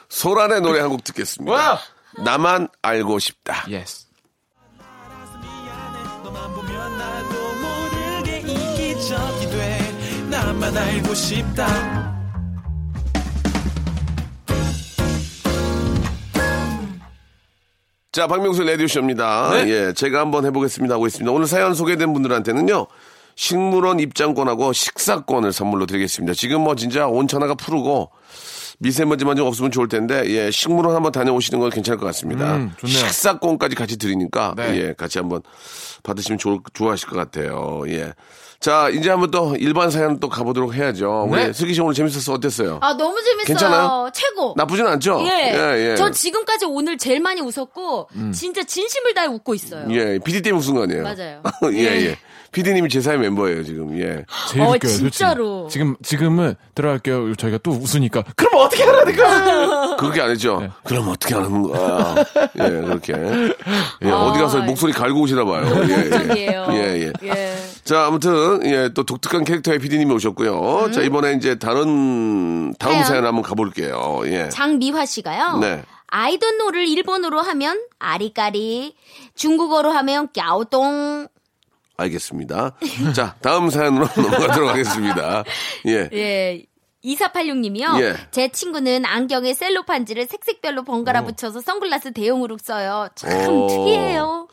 소란의 0.09 0.61
노래 0.61 0.79
한 0.79 0.89
곡 0.89 1.03
듣겠습니다. 1.03 1.51
와! 1.51 1.79
나만 2.23 2.67
알고 2.81 3.19
싶다. 3.19 3.65
돼 9.51 9.79
나만 10.29 10.75
알고 10.77 11.13
싶다 11.13 12.12
자, 18.13 18.27
박명수 18.27 18.61
레디오쇼입니다. 18.61 19.49
네. 19.53 19.69
예, 19.71 19.93
제가 19.93 20.19
한번 20.19 20.45
해보겠습니다. 20.45 20.93
하고 20.93 21.07
있습니다. 21.07 21.31
오늘 21.31 21.47
사연 21.47 21.73
소개된 21.73 22.13
분들한테는요, 22.13 22.85
식물원 23.35 23.99
입장권하고 23.99 24.71
식사권을 24.71 25.51
선물로 25.51 25.87
드리겠습니다. 25.87 26.35
지금 26.35 26.61
뭐 26.61 26.75
진짜 26.75 27.07
온천하가 27.07 27.55
푸르고, 27.55 28.11
미세먼지만 28.79 29.35
좀 29.35 29.47
없으면 29.47 29.71
좋을 29.71 29.87
텐데, 29.87 30.23
예, 30.27 30.51
식물원 30.51 30.95
한번 30.95 31.11
다녀오시는 31.11 31.59
건 31.59 31.69
괜찮을 31.69 31.97
것 31.99 32.05
같습니다. 32.07 32.55
음, 32.55 32.73
좋네요. 32.77 32.97
식사권까지 32.97 33.75
같이 33.75 33.97
드리니까, 33.97 34.53
네. 34.57 34.75
예, 34.77 34.93
같이 34.93 35.19
한번 35.19 35.41
받으시면 36.03 36.37
좋, 36.37 36.61
좋아하실 36.73 37.09
것 37.09 37.15
같아요. 37.15 37.83
예. 37.87 38.13
자, 38.59 38.87
이제 38.89 39.09
한번 39.09 39.29
또 39.29 39.57
일반 39.59 39.89
사연 39.91 40.21
또 40.21 40.29
가보도록 40.29 40.73
해야죠. 40.73 41.27
네. 41.33 41.45
우리 41.47 41.53
슬기 41.53 41.73
씨 41.73 41.81
오늘 41.81 41.93
재밌었어? 41.93 42.31
어땠어요? 42.31 42.79
아 42.81 42.93
너무 42.95 43.21
재밌어요. 43.21 43.45
괜찮아요? 43.45 44.09
최고. 44.13 44.53
나쁘진 44.55 44.87
않죠? 44.87 45.21
예. 45.25 45.53
예, 45.53 45.91
예. 45.91 45.95
저 45.97 46.09
지금까지 46.09 46.63
오늘 46.65 46.97
제일 46.97 47.19
많이 47.19 47.41
웃었고 47.41 48.07
진짜 48.33 48.63
진심을 48.63 49.13
다해 49.15 49.27
웃고 49.27 49.53
있어요. 49.53 49.85
예, 49.91 50.17
PD 50.23 50.41
때문에 50.41 50.63
웃은 50.65 50.75
거 50.75 50.83
아니에요? 50.83 51.03
맞아요. 51.03 51.43
예, 51.73 51.77
예. 51.77 52.05
예. 52.07 52.17
PD님이 52.53 52.87
제 52.87 53.01
사회 53.01 53.17
멤버예요, 53.17 53.63
지금. 53.63 53.99
예. 53.99 54.23
제일 54.49 54.61
어, 54.63 54.69
웃겨요, 54.69 54.79
솔직히. 54.91 55.11
진짜로. 55.11 55.67
지금, 55.69 55.95
지금은 56.03 56.53
들어갈게요. 56.75 57.33
저희가 57.35 57.57
또 57.63 57.71
웃으니까. 57.71 58.23
그럼 58.35 58.61
어떻게 58.63 58.83
하라 58.83 59.03
니까 59.05 59.95
그렇게 59.97 60.21
안 60.21 60.29
했죠? 60.31 60.59
네. 60.61 60.69
그럼 60.83 61.09
어떻게 61.09 61.35
하는 61.35 61.61
거야? 61.61 62.15
예, 62.59 62.69
그렇게. 62.69 63.13
예, 64.03 64.09
어디 64.09 64.39
가서 64.39 64.59
목소리 64.61 64.91
갈고 64.93 65.21
오시나 65.21 65.45
봐요. 65.45 65.65
예, 65.87 66.35
예. 66.35 66.65
예, 66.71 67.01
예. 67.01 67.13
예. 67.23 67.57
자, 67.83 68.05
아무튼, 68.05 68.65
예, 68.65 68.89
또 68.93 69.03
독특한 69.03 69.43
캐릭터의 69.43 69.79
PD님이 69.79 70.13
오셨고요. 70.13 70.91
자, 70.91 71.01
이번에 71.01 71.33
이제 71.33 71.55
다른, 71.59 72.73
다음 72.79 72.93
사연. 72.93 73.05
사연 73.05 73.25
한번 73.25 73.43
가볼게요. 73.43 74.21
예. 74.25 74.49
장미화 74.49 75.05
씨가요. 75.05 75.57
네. 75.59 75.83
아이돈노를 76.07 76.87
일본어로 76.87 77.41
하면 77.41 77.81
아리까리, 77.99 78.95
중국어로 79.35 79.91
하면 79.91 80.29
꺄오동. 80.33 81.27
알겠습니다. 81.97 82.71
자, 83.15 83.35
다음 83.41 83.69
사연으로 83.69 84.07
넘어가도록 84.17 84.69
하겠습니다. 84.69 85.43
예. 85.87 86.09
예. 86.13 86.63
2486님이요. 87.03 88.01
예. 88.01 88.15
제 88.31 88.47
친구는 88.49 89.05
안경에 89.05 89.53
셀로판지를 89.53 90.25
색색별로 90.27 90.83
번갈아 90.83 91.23
붙여서 91.23 91.61
선글라스 91.61 92.13
대용으로 92.13 92.57
써요. 92.61 93.09
참 93.15 93.49
오. 93.49 93.67
특이해요. 93.67 94.47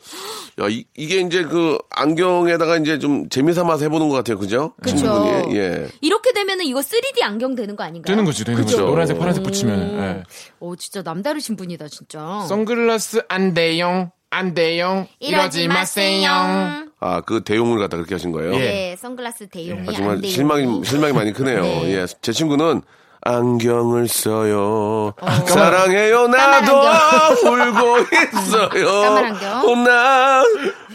야, 0.59 0.67
이, 0.69 0.85
게 1.07 1.19
이제 1.21 1.43
그 1.43 1.77
안경에다가 1.89 2.77
이제 2.77 2.99
좀 2.99 3.29
재미삼아서 3.29 3.85
해보는 3.85 4.09
것 4.09 4.15
같아요. 4.15 4.37
그죠? 4.37 4.73
그죠. 4.81 5.47
예. 5.51 5.87
이렇게 6.01 6.33
되면은 6.33 6.65
이거 6.65 6.81
3D 6.81 7.23
안경 7.23 7.55
되는 7.55 7.75
거 7.75 7.83
아닌가요? 7.83 8.11
되는 8.11 8.25
거지, 8.25 8.43
되는 8.43 8.59
그쵸. 8.59 8.77
거지. 8.77 8.85
노란색, 8.85 9.17
파란색 9.17 9.43
붙이면. 9.43 9.99
예. 9.99 10.23
오, 10.59 10.75
진짜 10.75 11.01
남다르신 11.01 11.55
분이다, 11.55 11.87
진짜. 11.87 12.45
선글라스 12.47 13.23
안 13.29 13.53
돼용, 13.53 14.11
안 14.33 14.53
돼용, 14.53 15.07
이러지 15.19 15.67
마세요. 15.67 16.31
아, 17.01 17.19
그 17.25 17.43
대용을 17.43 17.79
갖다 17.79 17.97
그렇게 17.97 18.15
하신 18.15 18.31
거예요? 18.31 18.51
네, 18.51 18.95
선글라스 18.97 19.49
대용이 19.49 19.89
아, 19.89 19.91
정말 19.91 20.15
안 20.15 20.21
돼요. 20.21 20.31
실망이, 20.31 20.81
실망이 20.85 21.11
많이 21.13 21.33
크네요. 21.33 21.61
네. 21.61 21.95
예. 21.97 22.05
제 22.21 22.31
친구는 22.31 22.81
안경을 23.23 24.07
써요. 24.07 25.13
사랑해요, 25.45 26.27
나도 26.27 26.73
울고 27.45 27.97
있어요. 28.37 28.69
까만 29.03 29.25
안경. 29.25 29.69
어, 29.69 29.75
나 29.75 30.43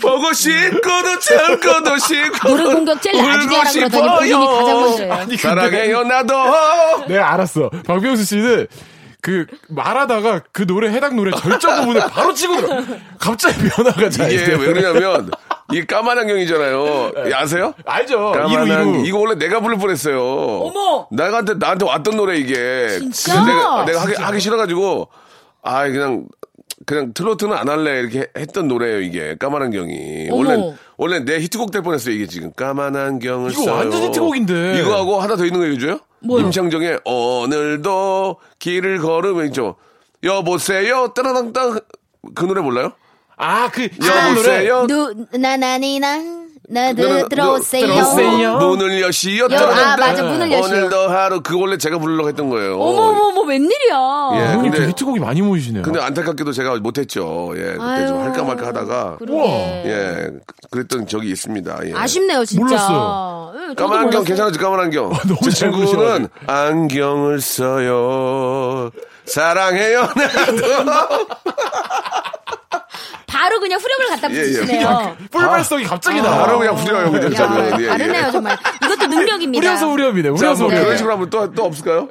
보고 0.00 0.32
싶고도 0.32 1.18
참고도 1.20 1.98
싶고. 1.98 2.48
노래 2.48 2.64
공격 2.74 3.02
제일 3.02 3.22
나중에 3.22 3.56
하라 3.58 3.70
그러더니 3.70 4.08
본인이 4.08 4.46
가장 4.46 4.80
먼저 4.80 5.02
해요. 5.04 5.12
아니, 5.12 5.26
근데 5.26 5.36
사랑해요, 5.36 6.02
나도. 6.04 6.34
내가 7.08 7.34
알았어. 7.34 7.68
박병수 7.86 8.24
씨는 8.24 8.66
그 9.26 9.44
말하다가 9.70 10.42
그 10.52 10.68
노래 10.68 10.88
해당 10.88 11.16
노래 11.16 11.32
절정 11.32 11.80
부분에 11.80 11.98
바로 12.06 12.32
치고 12.32 12.58
들어. 12.58 12.80
갑자기 13.18 13.68
변화가 13.68 14.08
잘 14.08 14.30
이게 14.30 14.44
돼. 14.44 14.52
왜 14.52 14.72
그러냐면, 14.72 15.32
이 15.72 15.84
까만 15.84 16.16
안경이잖아요. 16.16 17.10
예, 17.26 17.32
아세요? 17.34 17.74
알죠. 17.84 18.30
까만 18.30 18.50
이루 18.52 18.60
안경. 18.72 19.04
이거 19.04 19.18
원래 19.18 19.34
내가 19.34 19.58
부를 19.58 19.78
뻔했어요. 19.78 20.22
어머! 20.22 21.08
나한테 21.10 21.54
나한테 21.54 21.84
왔던 21.86 22.16
노래 22.16 22.36
이게. 22.36 22.86
진짜? 23.00 23.44
내가 23.44 23.84
내가 23.84 24.02
하기, 24.02 24.14
하기 24.14 24.38
싫어가지고 24.38 25.08
아 25.64 25.88
그냥 25.88 26.28
그냥 26.84 27.12
트로트는 27.12 27.52
안 27.56 27.68
할래 27.68 27.98
이렇게 27.98 28.28
했던 28.38 28.68
노래예요 28.68 29.00
이게 29.00 29.34
까만 29.40 29.60
안경이 29.60 30.28
어머. 30.30 30.36
원래 30.48 30.74
원래 30.96 31.18
내 31.24 31.40
히트곡 31.40 31.72
될 31.72 31.82
뻔했어요 31.82 32.14
이게 32.14 32.28
지금 32.28 32.52
까만 32.52 32.94
안경을 32.94 33.50
이거 33.50 33.62
써요. 33.64 33.74
완전 33.74 34.02
히트곡인데. 34.04 34.78
이거 34.78 34.94
하고 34.96 35.18
하나 35.20 35.34
더 35.34 35.44
있는 35.44 35.58
거 35.58 35.66
해줘요? 35.66 35.98
뭐요? 36.26 36.44
임창정의 36.46 37.00
오늘도 37.04 38.36
길을 38.58 38.98
걸으면죠 38.98 39.76
여보세요 40.22 41.12
따라당땅 41.14 41.80
그 42.34 42.44
노래 42.44 42.60
몰라요? 42.60 42.92
아, 43.36 43.70
그, 43.70 43.88
노래. 43.98 44.30
여보세요 44.30 44.86
누 44.86 45.26
나나니나 45.38 46.45
나 46.68 46.92
누- 46.92 47.28
들어오세요. 47.28 47.86
들어오세요. 47.86 48.58
문을 48.58 49.00
여시요 49.02 49.46
여- 49.50 49.56
아, 49.56 49.96
맞아, 49.96 50.22
문을 50.24 50.50
여시오. 50.50 50.64
오늘도 50.76 50.96
하루 51.08 51.40
그 51.40 51.56
원래 51.60 51.78
제가 51.78 51.98
부르려고 51.98 52.28
했던 52.28 52.48
거예요. 52.50 52.80
어머머머 52.80 53.42
웬일이야. 53.42 54.30
예, 54.34 54.38
형님 54.54 54.72
근데- 54.72 54.78
또 54.84 54.88
히트곡이 54.90 55.20
많이 55.20 55.42
모이시네요. 55.42 55.82
근데 55.82 56.00
안타깝게도 56.00 56.50
제가 56.52 56.74
못했죠. 56.78 57.52
예, 57.56 57.60
그때 57.60 58.06
좀 58.08 58.18
아유, 58.18 58.20
할까 58.24 58.42
말까 58.44 58.66
하다가 58.66 59.16
그러게. 59.18 59.82
예, 59.86 60.30
그- 60.44 60.68
그랬던 60.70 61.06
적이 61.06 61.30
있습니다. 61.30 61.78
예. 61.86 61.92
아쉽네요 61.94 62.44
진짜. 62.44 62.64
몰랐어요. 62.64 63.52
예, 63.70 63.74
까만 63.74 63.98
안경. 64.00 64.24
괜찮았지 64.24 64.58
까만 64.58 64.80
안경. 64.80 65.10
너무 65.26 65.38
제잘 65.50 65.70
친구는. 65.72 66.28
안경을 66.46 67.40
써요. 67.40 68.90
사랑해요 69.24 70.00
나도. 70.02 71.26
바로 73.36 73.60
그냥 73.60 73.78
후렴을 73.80 74.08
갖다 74.08 74.30
예, 74.32 74.36
예. 74.36 74.42
붙이시네요. 74.42 75.16
뿔발성이 75.30 75.84
갑자기 75.84 76.22
나와. 76.22 76.38
바로 76.46 76.58
그냥 76.58 76.74
후려요 76.74 77.10
그냥 77.10 77.32
야. 77.34 77.78
예, 77.78 77.82
예. 77.84 77.88
다르네요 77.88 78.30
정말. 78.30 78.56
이것도 78.84 79.06
능력입니다. 79.08 79.86
우려입니다. 79.86 80.28
자, 80.36 80.46
우려서 80.46 80.62
뭐 80.64 80.72
우려. 80.72 80.82
그런 80.82 80.96
식으로 80.96 81.12
하면 81.14 81.30
또, 81.30 81.52
또 81.52 81.64
없을까요? 81.64 82.10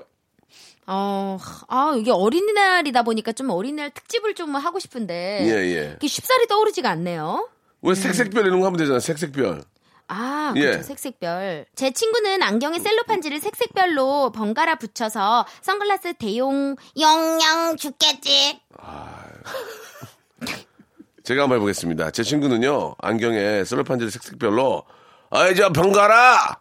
어, 0.88 1.40
아 1.68 1.96
이게 1.98 2.12
어린이날이다 2.12 3.02
보니까 3.02 3.32
좀 3.32 3.50
어린이날 3.50 3.90
특집을 3.90 4.36
좀 4.36 4.56
하고 4.56 4.78
싶은데 4.78 5.40
예, 5.42 5.50
예. 5.76 5.94
이게 5.98 6.08
쉽사리 6.08 6.48
떠오르지가 6.48 6.90
않네요. 6.92 7.50
왜 7.82 7.96
색색별 7.96 8.46
이런 8.46 8.60
거 8.60 8.68
하면 8.68 8.78
되잖아, 8.78 9.00
색색별. 9.00 9.64
아, 10.08 10.54
예. 10.56 10.62
그렇죠. 10.62 10.84
색색별. 10.84 11.66
제 11.76 11.90
친구는 11.92 12.44
안경에 12.44 12.78
셀로판지를 12.78 13.40
색색별로 13.40 14.32
번갈아 14.32 14.76
붙여서 14.76 15.48
선글라스 15.62 16.14
대용 16.20 16.76
영영 17.00 17.76
죽겠지. 17.78 18.60
제가 21.26 21.44
한번 21.44 21.58
해보겠습니다. 21.58 22.12
제 22.12 22.24
친구는요, 22.24 22.96
안경에 23.02 23.64
셀로판지를 23.66 24.12
색색별로, 24.12 24.84
아이, 25.32 25.56
저, 25.56 25.70
병 25.74 25.92
가라! 25.92 26.60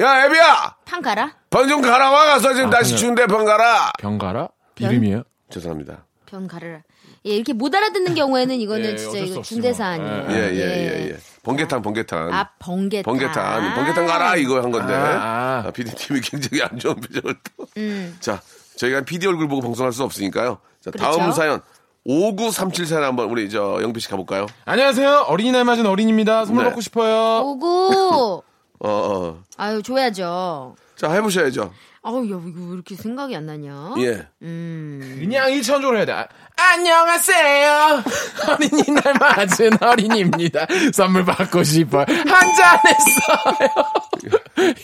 야, 0.00 0.24
애비야! 0.26 0.76
판 0.84 1.00
가라. 1.00 1.32
병좀 1.50 1.80
가라, 1.80 2.10
와, 2.10 2.26
가서 2.26 2.52
지금 2.54 2.70
날씨 2.70 2.90
그냥- 2.90 2.98
추운데 3.00 3.26
병 3.28 3.44
가라! 3.44 3.92
병가라? 4.00 4.48
이름이에요? 4.80 5.22
죄송합니다. 5.50 6.04
변 6.26 6.48
가르라. 6.48 6.80
예, 7.26 7.30
이렇게 7.30 7.52
못 7.52 7.72
알아듣는 7.72 8.14
경우에는 8.16 8.56
이거는 8.56 8.84
예, 8.90 8.96
진짜 8.96 9.10
어쩔 9.10 9.20
수 9.26 9.32
이거 9.32 9.38
없지만. 9.40 9.44
중대사안이에요. 9.62 10.26
예, 10.30 10.34
예, 10.34 10.60
예, 10.60 11.10
예. 11.12 11.16
번개탄, 11.44 11.80
번개탄. 11.80 12.32
아, 12.34 12.50
번개탄. 12.58 13.04
번개탄, 13.04 13.74
번개탄 13.76 14.06
가라, 14.06 14.34
이거 14.36 14.60
한 14.60 14.72
건데. 14.72 14.92
아, 14.92 14.98
아. 14.98 15.64
아, 15.66 15.70
PD팀이 15.70 16.20
굉장히 16.20 16.62
안 16.64 16.76
좋은 16.76 16.96
표정을 16.96 17.36
또. 17.56 17.66
음. 17.76 18.16
자, 18.18 18.42
저희가 18.76 19.02
PD 19.02 19.28
얼굴 19.28 19.46
보고 19.46 19.62
방송할 19.62 19.92
수 19.92 20.02
없으니까요. 20.02 20.58
자, 20.80 20.90
다음 20.90 21.12
그렇죠. 21.14 21.32
사연. 21.32 21.60
5937 22.04 22.86
사연 22.86 23.04
한번 23.04 23.30
우리 23.30 23.48
저 23.48 23.78
영피 23.82 24.00
씨 24.00 24.08
가볼까요? 24.08 24.46
안녕하세요. 24.66 25.24
어린이날 25.28 25.64
맞은 25.64 25.86
어린입니다. 25.86 26.44
선물 26.44 26.64
네. 26.64 26.68
받고 26.70 26.80
싶어요. 26.82 27.40
오구. 27.46 28.42
어, 28.80 28.88
어. 28.88 29.42
아유, 29.56 29.82
줘야죠. 29.82 30.76
자, 30.96 31.10
해보셔야죠. 31.12 31.72
아우, 32.02 32.18
야, 32.24 32.26
이거 32.26 32.60
왜 32.66 32.74
이렇게 32.74 32.94
생각이 32.96 33.34
안 33.34 33.46
나냐? 33.46 33.94
예. 33.98 34.26
그냥 34.38 35.50
일천조로 35.50 35.96
해야 35.96 36.04
돼. 36.04 36.12
아, 36.12 36.28
안녕하세요. 36.74 38.02
어린이날 38.52 39.14
맞은 39.18 39.70
어린입니다. 39.82 40.66
선물 40.92 41.24
받고 41.24 41.62
싶어요. 41.62 42.04
한 42.06 42.54
잔 42.54 42.78
했어요. 42.86 44.34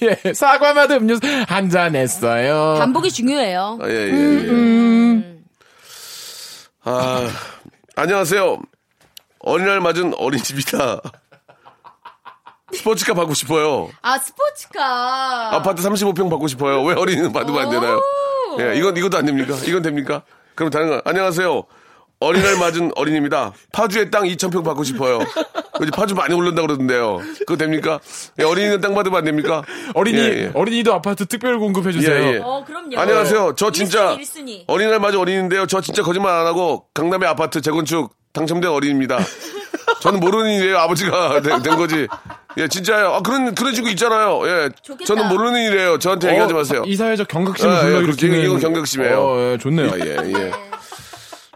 예, 0.27 0.33
사과 0.33 0.73
맛 0.73 0.91
음료수 0.91 1.21
한 1.47 1.69
잔 1.69 1.95
했어요. 1.95 2.77
반복이 2.79 3.11
중요해요. 3.11 3.79
아, 3.83 3.89
예, 3.89 3.93
예, 3.93 4.09
예. 4.47 5.39
아, 6.85 7.29
안녕하세요. 7.97 8.59
어린이날 9.40 9.81
맞은 9.81 10.14
어린이집이다. 10.16 11.01
스포츠카 12.73 13.14
받고 13.14 13.35
싶어요. 13.35 13.90
아, 14.01 14.16
스포츠카. 14.19 15.55
아파트 15.57 15.83
35평 15.83 16.31
받고 16.31 16.47
싶어요. 16.47 16.83
왜 16.85 16.95
어린이는 16.95 17.33
받으면 17.33 17.62
안 17.62 17.71
되나요? 17.71 18.01
예, 18.61 18.77
이건, 18.77 18.97
이것도 18.97 19.19
안 19.19 19.27
됩니까? 19.27 19.55
이건 19.66 19.83
됩니까? 19.83 20.23
그럼 20.55 20.71
다른 20.71 20.88
거, 20.88 21.03
안녕하세요. 21.05 21.64
어린이날 22.21 22.59
맞은 22.59 22.93
어린입니다. 22.97 23.53
파주의 23.73 24.11
땅 24.11 24.25
2,000평 24.25 24.63
받고 24.63 24.85
싶어요. 24.85 25.21
요즘 25.81 25.91
파주 25.93 26.15
많이 26.15 26.35
오른다 26.35 26.61
그러던데요. 26.61 27.19
그거 27.41 27.57
됩니까? 27.57 27.99
예, 28.39 28.45
어린이는 28.45 28.83
땅 28.83 28.95
받으면 28.95 29.19
안 29.19 29.25
됩니까? 29.25 29.63
어린이, 29.95 30.19
예, 30.19 30.23
예. 30.25 30.51
어린이도 30.53 30.93
아파트 30.93 31.25
특별 31.25 31.59
공급해주세요. 31.59 32.15
예, 32.15 32.35
예. 32.35 32.41
어, 32.43 32.63
그럼요. 32.67 32.99
안녕하세요. 32.99 33.55
저 33.57 33.71
진짜 33.73 34.17
1순위, 34.17 34.21
1순위. 34.21 34.65
어린이날 34.67 35.01
맞은 35.01 35.19
어린인데요. 35.19 35.67
저 35.67 35.81
진짜 35.81 36.03
거짓말 36.03 36.31
안 36.35 36.47
하고 36.47 36.85
강남의 36.93 37.27
아파트 37.27 37.63
재건축 37.63 38.15
당첨된 38.35 38.71
어린입니다. 38.71 39.19
저는 40.03 40.21
모르는 40.21 40.51
일이에요. 40.53 40.77
아버지가 40.79 41.41
된, 41.43 41.63
된 41.63 41.77
거지. 41.77 42.07
예, 42.59 42.69
진짜요. 42.69 43.15
아, 43.15 43.21
그런, 43.23 43.55
그런 43.55 43.73
친구 43.73 43.89
있잖아요. 43.91 44.41
예. 44.47 44.69
좋겠다. 44.83 45.07
저는 45.07 45.29
모르는 45.29 45.63
일이에요. 45.73 45.99
저한테 45.99 46.29
어, 46.29 46.31
얘기하지 46.33 46.53
마세요. 46.53 46.83
이 46.87 46.95
사회적 46.97 47.29
경각심을 47.29 47.73
아, 47.73 47.79
예, 47.79 47.83
불러일으키는. 47.85 48.33
그렇지. 48.35 48.47
이건 48.47 48.61
경각심이에요. 48.61 49.19
어, 49.19 49.53
예, 49.53 49.59
좋네요. 49.59 49.91
아, 49.91 49.99
예, 49.99 50.17
예. 50.35 50.53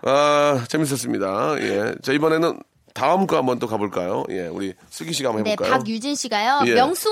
아, 0.05 0.65
재밌었습니다. 0.69 1.57
예. 1.61 1.95
자, 2.03 2.13
이번에는 2.13 2.59
다음 2.95 3.27
거 3.27 3.37
한번 3.37 3.59
또 3.59 3.67
가볼까요? 3.67 4.25
예, 4.31 4.47
우리 4.47 4.75
슬기 4.91 5.13
씨가 5.13 5.31
한번 5.31 5.45
네, 5.45 5.53
해볼까요? 5.53 5.79
박유진 5.79 6.15
씨가요. 6.15 6.63
예. 6.67 6.75
명숭, 6.75 7.11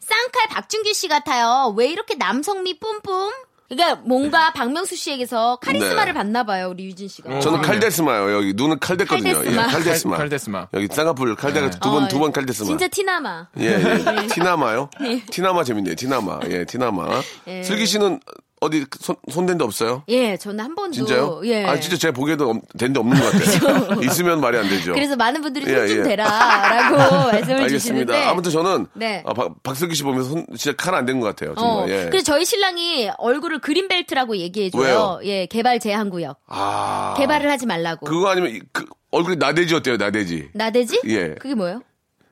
쌍칼 0.00 0.48
박준규 0.50 0.92
씨 0.92 1.06
같아요. 1.08 1.72
왜 1.76 1.86
이렇게 1.88 2.14
남성미 2.16 2.80
뿜뿜? 2.80 3.30
그러니까 3.68 4.02
뭔가 4.04 4.52
박명수 4.52 4.96
씨에게서 4.96 5.58
카리스마를 5.62 6.06
네. 6.06 6.12
받나 6.12 6.42
봐요, 6.42 6.70
우리 6.70 6.86
유진 6.86 7.06
씨가. 7.06 7.38
저는 7.38 7.62
칼데스마요. 7.62 8.32
여기 8.34 8.52
눈은 8.54 8.80
칼데거든요. 8.80 9.32
칼데스마. 9.34 9.62
예, 9.62 9.66
칼데스마. 9.68 10.10
칼- 10.16 10.18
칼데스마. 10.24 10.66
여기 10.74 10.88
쌍꺼풀 10.90 11.36
칼데가 11.36 11.70
두 11.70 11.78
번, 11.90 12.02
어, 12.04 12.08
두번 12.08 12.32
칼데스마. 12.32 12.66
진짜 12.66 12.88
티나마. 12.88 13.46
예, 13.60 13.66
예. 13.66 14.26
티나마요? 14.34 14.90
티나마 15.30 15.62
재밌네요. 15.62 15.94
티나마. 15.94 16.40
예, 16.48 16.64
티나마. 16.64 17.22
예. 17.46 17.62
슬기 17.62 17.86
씨는 17.86 18.18
어디 18.60 18.84
손, 19.00 19.16
손댄 19.30 19.56
데 19.56 19.64
없어요? 19.64 20.02
예, 20.08 20.36
저는 20.36 20.62
한 20.62 20.74
번도. 20.74 20.92
진짜요? 20.92 21.40
예. 21.44 21.64
아, 21.64 21.80
진짜 21.80 21.96
제가 21.96 22.12
보기에도 22.12 22.60
된 22.78 22.92
데 22.92 23.00
없는 23.00 23.18
것 23.18 23.32
같아요. 23.32 24.00
있으면 24.04 24.40
말이 24.40 24.58
안 24.58 24.68
되죠. 24.68 24.92
그래서 24.92 25.16
많은 25.16 25.40
분들이 25.40 25.64
예, 25.72 25.78
손좀 25.78 25.98
예. 25.98 26.02
대라 26.02 26.24
라고 26.28 26.96
말씀을 27.32 27.62
알겠습니다. 27.62 27.68
주시는데. 27.68 28.22
아무튼 28.24 28.50
저는 28.50 28.86
네. 28.94 29.22
아, 29.26 29.32
박, 29.32 29.62
박슬기 29.62 29.94
씨 29.94 30.02
보면서 30.02 30.28
손, 30.28 30.46
진짜 30.58 30.76
칼 30.76 30.94
안 30.94 31.06
된 31.06 31.20
것 31.20 31.26
같아요. 31.28 31.52
어, 31.52 31.54
정말. 31.54 31.88
예. 31.90 32.04
그래서 32.10 32.24
저희 32.24 32.44
신랑이 32.44 33.10
얼굴을 33.16 33.60
그린벨트라고 33.60 34.36
얘기해줘요. 34.36 34.82
왜요? 34.82 35.20
예, 35.24 35.46
개발 35.46 35.80
제한구역. 35.80 36.36
아. 36.48 37.14
개발을 37.16 37.50
하지 37.50 37.64
말라고. 37.66 38.04
그거 38.06 38.28
아니면 38.28 38.50
이- 38.50 38.60
그 38.72 38.84
얼굴이 39.10 39.36
나대지 39.36 39.74
어때요? 39.74 39.96
나대지. 39.96 40.50
나대지? 40.52 41.00
예. 41.06 41.34
그게 41.36 41.54
뭐예요? 41.54 41.80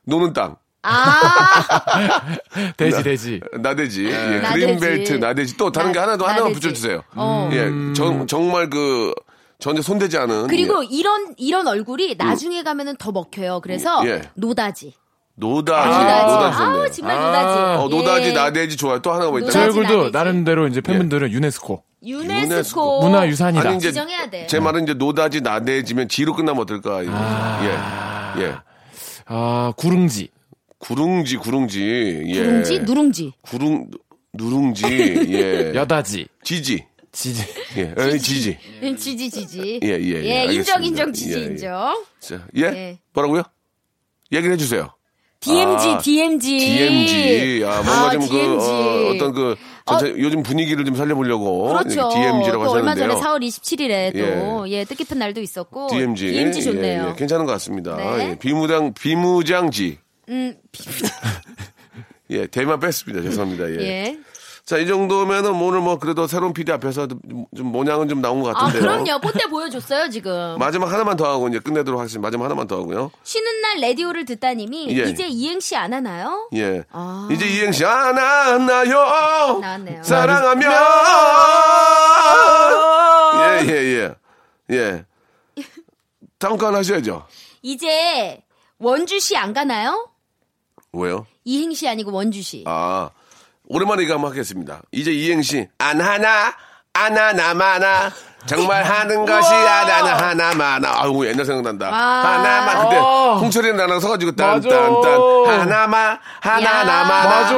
노는 0.05 0.35
땅. 0.35 0.57
아, 0.83 2.37
돼지, 2.77 3.03
돼지. 3.03 3.41
나대지. 3.61 4.07
예. 4.07 4.39
나대지. 4.41 4.67
그린벨트 4.67 5.13
나대지. 5.15 5.57
또 5.57 5.71
다른 5.73 5.93
게 5.93 5.99
나- 5.99 6.05
하나 6.05 6.17
더 6.17 6.27
하나만. 6.27 6.53
붙여주세요. 6.53 7.03
어. 7.15 7.51
예. 7.53 7.69
정, 7.95 8.27
정말 8.27 8.71
그 8.71 9.13
전혀 9.59 9.83
손대지 9.83 10.17
않은. 10.19 10.47
그리고 10.47 10.85
예. 10.85 10.89
이런, 10.91 11.35
이런 11.37 11.67
얼굴이 11.67 12.15
나중에 12.17 12.63
가면은 12.63 12.97
더 12.97 13.11
먹혀요. 13.13 13.61
그래서 13.61 14.03
예. 14.07 14.23
노다지. 14.35 14.95
노다지. 15.35 15.89
노다지. 15.89 16.27
노다지. 16.27 16.63
아우, 16.63 16.73
좋네요. 16.73 16.93
정말 16.93 17.17
아. 17.17 17.23
노다지. 17.27 17.59
어, 17.83 17.89
노다지, 17.89 18.29
예. 18.29 18.33
나대지 18.33 18.77
좋아요. 18.77 19.01
또 19.03 19.13
하나가 19.13 19.31
뭐 19.31 19.41
있다. 19.41 19.51
제 19.51 19.59
노다지, 19.61 19.79
얼굴도 19.79 19.97
나대지. 20.05 20.13
나름대로 20.17 20.67
이제 20.69 20.81
팬분들은 20.81 21.31
유네스코. 21.33 21.83
유네스코. 22.05 22.43
유네스코. 22.55 23.01
문화유산이다. 23.03 23.69
아니, 23.69 23.77
이제 23.77 23.89
지정해야 23.89 24.31
돼. 24.31 24.47
제 24.47 24.59
말은 24.61 24.85
이제 24.85 24.95
노다지, 24.95 25.41
나대지면 25.41 26.09
지로 26.09 26.35
끝나면 26.35 26.63
어떨까. 26.63 27.03
아. 27.09 28.35
예. 28.39 28.43
예. 28.45 28.55
아, 29.27 29.73
구릉지. 29.77 30.31
구릉지, 30.79 31.37
구릉지. 31.37 32.25
예. 32.29 32.43
누룽지? 32.43 32.79
누룽지. 32.81 33.33
구릉, 33.43 33.89
누룽지. 34.33 34.85
예. 35.31 35.73
여다지. 35.79 36.27
지지. 36.43 36.85
지지. 37.13 37.43
예. 37.77 37.95
에이, 37.99 38.19
지지. 38.19 38.59
네, 38.81 38.95
지지, 38.95 39.31
지지. 39.31 39.81
예, 39.83 39.89
예, 39.89 40.25
예. 40.25 40.45
인정. 40.53 40.83
인정, 40.85 41.13
지지, 41.13 41.35
예, 41.35 41.41
예. 41.41 41.45
인정. 41.47 42.05
자, 42.21 42.47
예? 42.57 42.63
예. 42.63 42.99
뭐라고요? 43.13 43.43
얘기를 44.33 44.53
해주세요. 44.53 44.91
DMG, 45.41 45.89
아, 45.89 45.99
DMG. 45.99 46.59
DMG. 46.59 47.65
아, 47.65 47.83
뭔가 47.83 48.11
좀 48.11 48.21
그, 48.23 48.29
DMG. 48.29 48.67
어, 48.67 49.13
어떤 49.15 49.33
그, 49.33 49.57
전체 49.87 50.11
요즘 50.19 50.43
분위기를 50.43 50.85
좀 50.85 50.97
살려보려고. 50.97 51.69
그렇죠. 51.69 52.09
DMG라고 52.11 52.65
또 52.65 52.71
얼마 52.73 52.95
전에 52.95 53.15
하셨는데요. 53.15 53.21
4월 53.21 53.41
27일에 53.47 54.13
또, 54.19 54.69
예, 54.69 54.85
뜻깊은 54.85 55.19
날도 55.19 55.41
있었고. 55.41 55.89
DMG. 55.89 56.33
DMG 56.33 56.63
좋네요. 56.65 57.05
예, 57.05 57.11
예, 57.11 57.15
괜찮은 57.17 57.47
것 57.47 57.53
같습니다. 57.53 57.97
네. 57.97 58.31
예, 58.31 58.39
비무장, 58.39 58.93
비무장지. 58.95 59.99
음, 60.29 60.55
예, 62.31 62.47
대만 62.47 62.79
뺐습니다. 62.81 63.23
죄송합니다. 63.23 63.71
예. 63.71 63.77
예. 63.81 64.19
자, 64.65 64.77
이 64.77 64.87
정도면은 64.87 65.55
뭐 65.57 65.69
오늘 65.69 65.81
뭐 65.81 65.99
그래도 65.99 66.27
새로운 66.27 66.53
PD 66.53 66.71
앞에서 66.73 67.07
좀, 67.07 67.47
좀 67.57 67.69
모양은 67.69 68.07
좀 68.09 68.21
나온 68.21 68.43
것 68.43 68.51
아, 68.51 68.67
같은데요. 68.67 68.83
그럼요. 68.83 69.21
뽀대 69.23 69.47
보여줬어요, 69.49 70.11
지금. 70.11 70.57
마지막 70.59 70.93
하나만 70.93 71.17
더 71.17 71.25
하고 71.25 71.49
이제 71.49 71.59
끝내도록 71.59 71.99
하겠습니다. 71.99 72.27
마지막 72.27 72.45
하나만 72.45 72.67
더 72.67 72.77
하고요. 72.77 73.11
쉬는 73.23 73.63
날 73.63 73.81
라디오를 73.81 74.27
듣다님이 74.27 74.89
예. 74.99 75.05
이제 75.09 75.27
이행시 75.27 75.75
안 75.75 75.95
하나요? 75.95 76.51
예. 76.55 76.83
아. 76.91 77.27
이제 77.33 77.47
이행시 77.49 77.83
안 77.87 78.19
하나요? 78.19 79.59
나왔네요. 79.61 80.03
사랑하며. 80.03 80.67
예, 83.41 83.67
예, 83.69 83.73
예. 83.73 84.15
예. 84.77 85.05
다음 86.39 86.59
거 86.59 86.67
하나 86.67 86.79
하셔야죠. 86.79 87.27
이제 87.63 88.43
원주시 88.79 89.35
안 89.39 89.55
가나요? 89.55 90.11
왜요? 90.99 91.27
이행시 91.45 91.89
아니고 91.89 92.13
원주시. 92.13 92.65
아, 92.67 93.11
오랜만에 93.69 94.03
이거 94.03 94.15
한번 94.15 94.31
하겠습니다. 94.31 94.83
이제 94.93 95.11
이행시. 95.13 95.69
안 95.79 96.01
하나, 96.01 96.55
안 96.93 97.17
하나, 97.17 97.55
마나. 97.55 98.11
정말 98.47 98.83
하는 98.89 99.27
것이 99.27 99.53
안 99.53 99.89
하나, 99.91 100.29
하나, 100.29 100.55
마나. 100.55 101.03
아유, 101.03 101.27
옛날 101.27 101.45
생각난다. 101.45 101.89
아. 101.93 101.95
하나만. 101.99 102.85
그때 102.85 102.97
아. 102.97 103.39
홍철이 103.41 103.73
나랑 103.75 104.01
서가지고 104.01 104.33
딴, 104.37 104.57
맞아. 104.57 104.69
딴, 104.69 105.01
딴. 105.03 105.61
하나마, 105.61 106.19
하나, 106.41 106.63
야. 106.81 106.85
나마나. 106.85 107.25
맞아. 107.43 107.49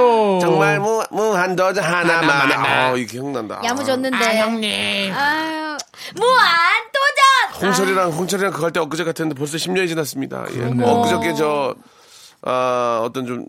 정말 0.41 0.81
무, 0.81 1.03
무한도전 1.11 1.85
하나, 1.85 2.23
마나. 2.23 2.55
아, 2.89 2.93
이게 2.97 3.07
기억난다. 3.07 3.61
야무졌는데. 3.65 4.17
아, 4.17 4.45
형님. 4.47 5.13
아유, 5.15 5.77
무한 6.17 6.57
도전! 6.93 7.63
홍철이랑, 7.69 8.11
홍철이랑 8.11 8.53
할때 8.63 8.81
엊그제 8.81 9.05
같았는데 9.05 9.39
벌써 9.39 9.59
10년이 9.59 9.87
지났습니다. 9.89 10.47
예. 10.51 10.57
그러네. 10.57 10.85
엊그저께 10.85 11.35
저, 11.35 11.75
아, 12.43 13.01
어떤 13.05 13.27
좀, 13.27 13.47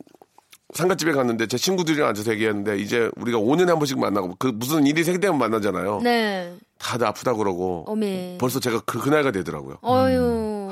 상가집에 0.73 1.11
갔는데 1.11 1.47
제 1.47 1.57
친구들이랑 1.57 2.07
앉아서 2.09 2.31
얘기했는데 2.31 2.77
이제 2.77 3.09
우리가 3.17 3.37
5년에 3.39 3.67
한 3.67 3.77
번씩 3.77 3.99
만나고 3.99 4.35
그 4.39 4.47
무슨 4.55 4.87
일이 4.87 5.03
생기면 5.03 5.37
만나잖아요. 5.37 5.97
아, 5.97 6.03
네. 6.03 6.53
다들 6.77 7.05
아프다 7.07 7.33
그러고 7.33 7.83
어메. 7.87 8.37
벌써 8.39 8.59
제가 8.61 8.81
그, 8.85 8.99
그 8.99 9.09
나이가 9.09 9.31
되더라고요. 9.31 9.77
어유 9.83 10.69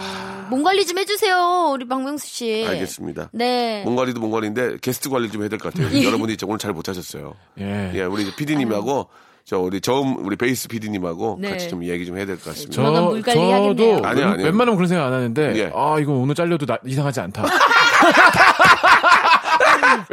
몸 0.50 0.64
관리 0.64 0.86
좀 0.86 0.98
해주세요, 0.98 1.72
우리 1.74 1.86
박명수 1.88 2.26
씨. 2.28 2.66
알겠습니다. 2.68 3.30
네. 3.34 3.84
몸 3.84 3.96
관리도 3.98 4.20
몸 4.22 4.32
관리인데 4.32 4.78
게스트 4.82 5.10
관리 5.10 5.30
좀 5.30 5.42
해야 5.42 5.50
될 5.50 5.60
것 5.60 5.74
같아요. 5.74 6.04
여러분이 6.04 6.34
이제 6.34 6.46
오늘 6.48 6.58
잘 6.60 6.72
못하셨어요. 6.72 7.36
예. 7.60 7.92
예, 7.94 8.04
우리 8.04 8.34
PD님하고 8.34 9.08
저 9.50 9.58
우리 9.58 9.82
저음 9.82 10.24
우리 10.24 10.36
베이스 10.36 10.68
PD님하고 10.68 11.40
네. 11.42 11.50
같이 11.50 11.70
좀 11.70 11.84
얘기 11.84 12.06
좀 12.06 12.16
해야 12.20 12.26
될 12.28 12.36
것 12.36 12.46
같습니다. 12.52 12.72
저, 12.76 12.84
하겠네요. 12.84 13.24
저도 13.24 14.06
아니요, 14.06 14.26
웬- 14.26 14.34
아니요. 14.34 14.46
웬만하면 14.46 14.76
그런 14.76 14.88
생각 14.88 15.08
안 15.08 15.14
하는데 15.14 15.56
예. 15.56 15.72
아 15.74 15.98
이거 16.00 16.12
오늘 16.14 16.36
잘려도 16.36 16.68
나- 16.68 16.78
이상하지 16.86 17.20
않다. 17.22 17.46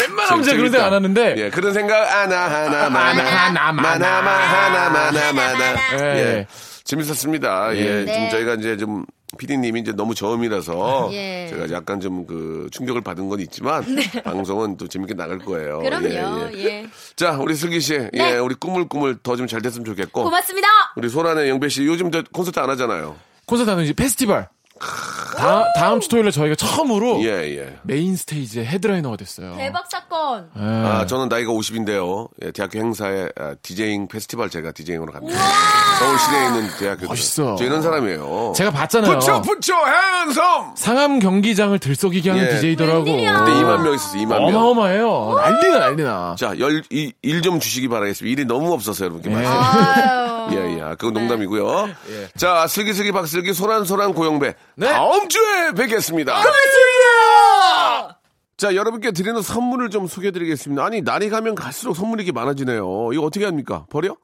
웬만하면 0.00 0.42
제가 0.42 0.56
그런 0.56 0.70
생각 0.70 0.86
안 0.86 0.92
하는데 0.94 1.34
예, 1.36 1.50
그런 1.50 1.74
생각 1.74 1.96
하나 2.00 2.44
하나 2.50 2.88
마나 2.88 3.24
하나, 3.24 3.72
마나. 3.72 3.98
마나마 3.98 4.30
하나 4.30 4.88
마나 4.88 5.32
마나 5.34 5.74
예. 6.00 6.16
예. 6.16 6.46
재밌었습니다. 6.84 7.76
예, 7.76 8.04
네. 8.06 8.14
좀 8.14 8.30
저희가 8.30 8.54
이제 8.54 8.78
좀 8.78 9.04
PD님이 9.36 9.80
이제 9.80 9.92
너무 9.92 10.14
저음이라서 10.14 11.10
예. 11.14 11.46
제가 11.50 11.70
약간 11.72 12.00
좀 12.00 12.26
그 12.26 12.68
충격을 12.72 13.02
받은 13.02 13.28
건 13.28 13.40
있지만 13.40 13.84
방송은 14.24 14.76
또 14.76 14.88
재밌게 14.88 15.14
나갈 15.14 15.38
거예요. 15.38 15.80
네. 15.80 15.88
그럼요, 15.88 16.06
예, 16.08 16.58
예. 16.58 16.64
예. 16.64 16.86
자, 17.14 17.38
우리 17.38 17.54
슬기 17.54 17.80
씨, 17.80 17.96
네. 17.98 18.10
예, 18.14 18.36
우리 18.38 18.54
꾸물꾸물 18.54 19.18
더좀 19.22 19.46
잘 19.46 19.62
됐으면 19.62 19.84
좋겠고 19.84 20.24
고맙습니다. 20.24 20.66
우리 20.96 21.08
소란의 21.08 21.48
영배 21.48 21.68
씨 21.68 21.84
요즘 21.86 22.10
저 22.10 22.22
콘서트 22.32 22.58
안 22.58 22.68
하잖아요. 22.70 23.16
콘서트 23.46 23.70
하는 23.70 23.84
이제 23.84 23.92
페스티벌. 23.92 24.48
다, 24.78 25.64
다음 25.76 26.00
주 26.00 26.08
토요일에 26.08 26.30
저희가 26.30 26.54
처음으로 26.54 27.20
예, 27.22 27.56
예. 27.58 27.76
main 27.82 28.16
stage에 28.16 28.64
headliner가 28.64 29.16
됐어요. 29.16 29.54
대박 29.56 29.90
사건. 29.90 30.48
예. 30.56 30.60
아, 30.62 31.06
저는 31.06 31.28
나이가 31.28 31.50
50인데요. 31.52 32.28
예, 32.44 32.50
대학교 32.52 32.78
행사에 32.78 33.28
아, 33.38 33.54
디제잉 33.62 34.08
페스티벌 34.08 34.50
제가 34.50 34.72
DJing으로 34.72 35.12
갑니다. 35.12 35.38
서울 35.98 36.18
시내에 36.18 36.46
있는 36.46 36.68
대학교. 36.78 37.06
멋있어. 37.06 37.56
저 37.56 37.64
이런 37.64 37.80
사람이에요. 37.82 38.52
제가 38.54 38.70
봤잖아요. 38.70 39.14
부처 39.18 39.40
부처 39.42 39.74
handsome. 39.74 40.74
상암 40.76 41.18
경기장을 41.20 41.78
들썩이게 41.78 42.30
하는 42.30 42.44
예. 42.44 42.50
DJ더라고. 42.56 43.04
그때 43.04 43.16
2만 43.22 43.82
명 43.82 43.94
있었어요. 43.94 44.22
2만 44.22 44.28
명. 44.28 44.46
어마어마해요. 44.48 45.34
난리나 45.42 45.78
난리나. 45.78 46.36
자, 46.38 46.58
열, 46.58 46.82
일, 46.90 47.12
일좀 47.22 47.60
주시기 47.60 47.88
바라겠습니다. 47.88 48.30
일이 48.32 48.46
너무 48.46 48.72
없어서 48.72 49.04
여러분께 49.06 49.30
예. 49.30 49.34
말씀. 49.34 50.35
예, 50.52 50.56
예. 50.56 50.80
그건 50.98 51.14
농담이고요. 51.14 51.88
자, 52.36 52.66
슬기슬기 52.66 53.12
박슬기 53.12 53.52
소란소란 53.52 54.14
고영배. 54.14 54.54
네. 54.76 54.92
다음 54.92 55.28
주에 55.28 55.72
뵙겠습니다. 55.76 56.36
자, 58.56 58.74
여러분께 58.74 59.10
드리는 59.10 59.42
선물을 59.42 59.90
좀 59.90 60.06
소개해드리겠습니다. 60.06 60.84
아니, 60.84 61.02
날이 61.02 61.28
가면 61.28 61.54
갈수록 61.54 61.94
선물이 61.94 62.22
이렇게 62.22 62.32
많아지네요. 62.32 63.12
이거 63.12 63.22
어떻게 63.22 63.44
합니까? 63.44 63.84
버려? 63.90 64.16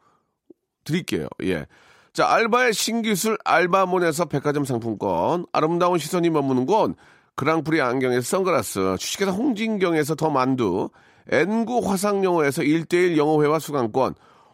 드릴게요. 0.85 1.29
예. 1.45 1.67
자, 2.13 2.29
알바의 2.29 2.73
신기술 2.73 3.39
알바몬에서 3.45 4.27
백화점 4.27 4.65
상품권, 4.65 5.47
아름다운 5.53 5.99
시선이 5.99 6.31
머무는 6.31 6.67
곳, 6.67 6.95
그랑프리 7.35 7.81
안경에서 7.81 8.23
선글라스, 8.23 8.97
주식회사 8.99 9.31
홍진경에서 9.33 10.15
더 10.15 10.29
만두, 10.31 10.91
N구 11.31 11.81
화상영어에서 11.89 12.63
1대1 12.63 13.17
영어회화 13.17 13.59
수강권, 13.59 14.15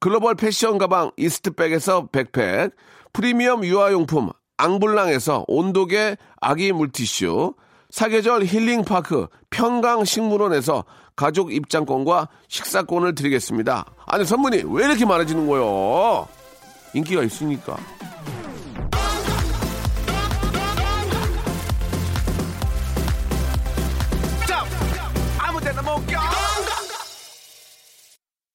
글로벌 0.00 0.34
패션 0.34 0.78
가방 0.78 1.10
이스트백에서 1.18 2.06
백팩, 2.06 2.72
프리미엄 3.12 3.64
유아용품 3.64 4.30
앙블랑에서 4.56 5.44
온도계 5.46 6.16
아기 6.40 6.72
물티슈, 6.72 7.54
사계절 7.90 8.44
힐링파크 8.44 9.26
평강식물원에서 9.50 10.84
가족 11.16 11.52
입장권과 11.52 12.28
식사권을 12.48 13.14
드리겠습니다. 13.14 13.84
아니 14.06 14.24
선물이 14.24 14.64
왜 14.68 14.86
이렇게 14.86 15.04
많아지는 15.04 15.46
거요? 15.46 16.26
인기가 16.94 17.22
있으니까. 17.22 17.76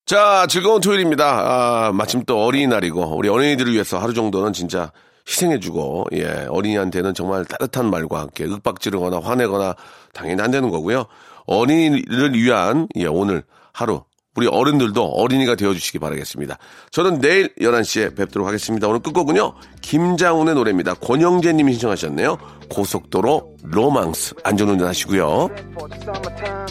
자, 0.06 0.46
즐거운 0.48 0.82
토요일입니다. 0.82 1.26
아, 1.26 1.92
마침 1.92 2.24
또 2.26 2.46
어린이날이고, 2.46 3.18
우리 3.18 3.28
어린이들을 3.28 3.74
위해서 3.74 3.98
하루 3.98 4.14
정도는 4.14 4.54
진짜 4.54 4.92
희생해주고, 5.28 6.06
예, 6.14 6.46
어린이한테는 6.48 7.16
정말 7.16 7.44
따뜻한 7.44 7.90
말과 7.90 8.20
함께 8.20 8.44
윽박지르거나 8.44 9.20
화내거나 9.22 9.74
당연히 10.14 10.44
안 10.44 10.52
되는 10.52 10.70
거고요. 10.70 11.06
어린이를 11.48 12.36
위한, 12.36 12.88
예, 12.98 13.08
오늘 13.08 13.42
하루, 13.74 14.04
우리 14.36 14.48
어른들도 14.48 15.04
어린이가 15.04 15.56
되어주시기 15.56 16.00
바라겠습니다. 16.00 16.58
저는 16.92 17.20
내일 17.22 17.54
11시에 17.56 18.16
뵙도록 18.16 18.48
하겠습니다. 18.48 18.88
오늘 18.88 19.00
끝곡은요. 19.00 19.56
김장훈의 19.82 20.56
노래입니다. 20.56 20.96
권영재 20.96 21.54
님이 21.54 21.74
신청하셨네요. 21.74 22.38
고속도로 22.70 23.58
로망스. 23.64 24.36
안전 24.44 24.70
운전 24.70 24.88
하시고요. 24.88 25.50
for 25.76 25.90
the 25.90 26.02
summertime, 26.02 26.68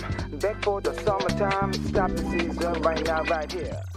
for 0.62 0.83
the 0.83 0.93
summertime. 1.01 1.73
Stop 1.89 2.11
the 2.17 2.25
season 2.31 2.83
right 2.83 3.03
now, 3.07 3.23
right 3.31 3.53
here. 3.53 3.93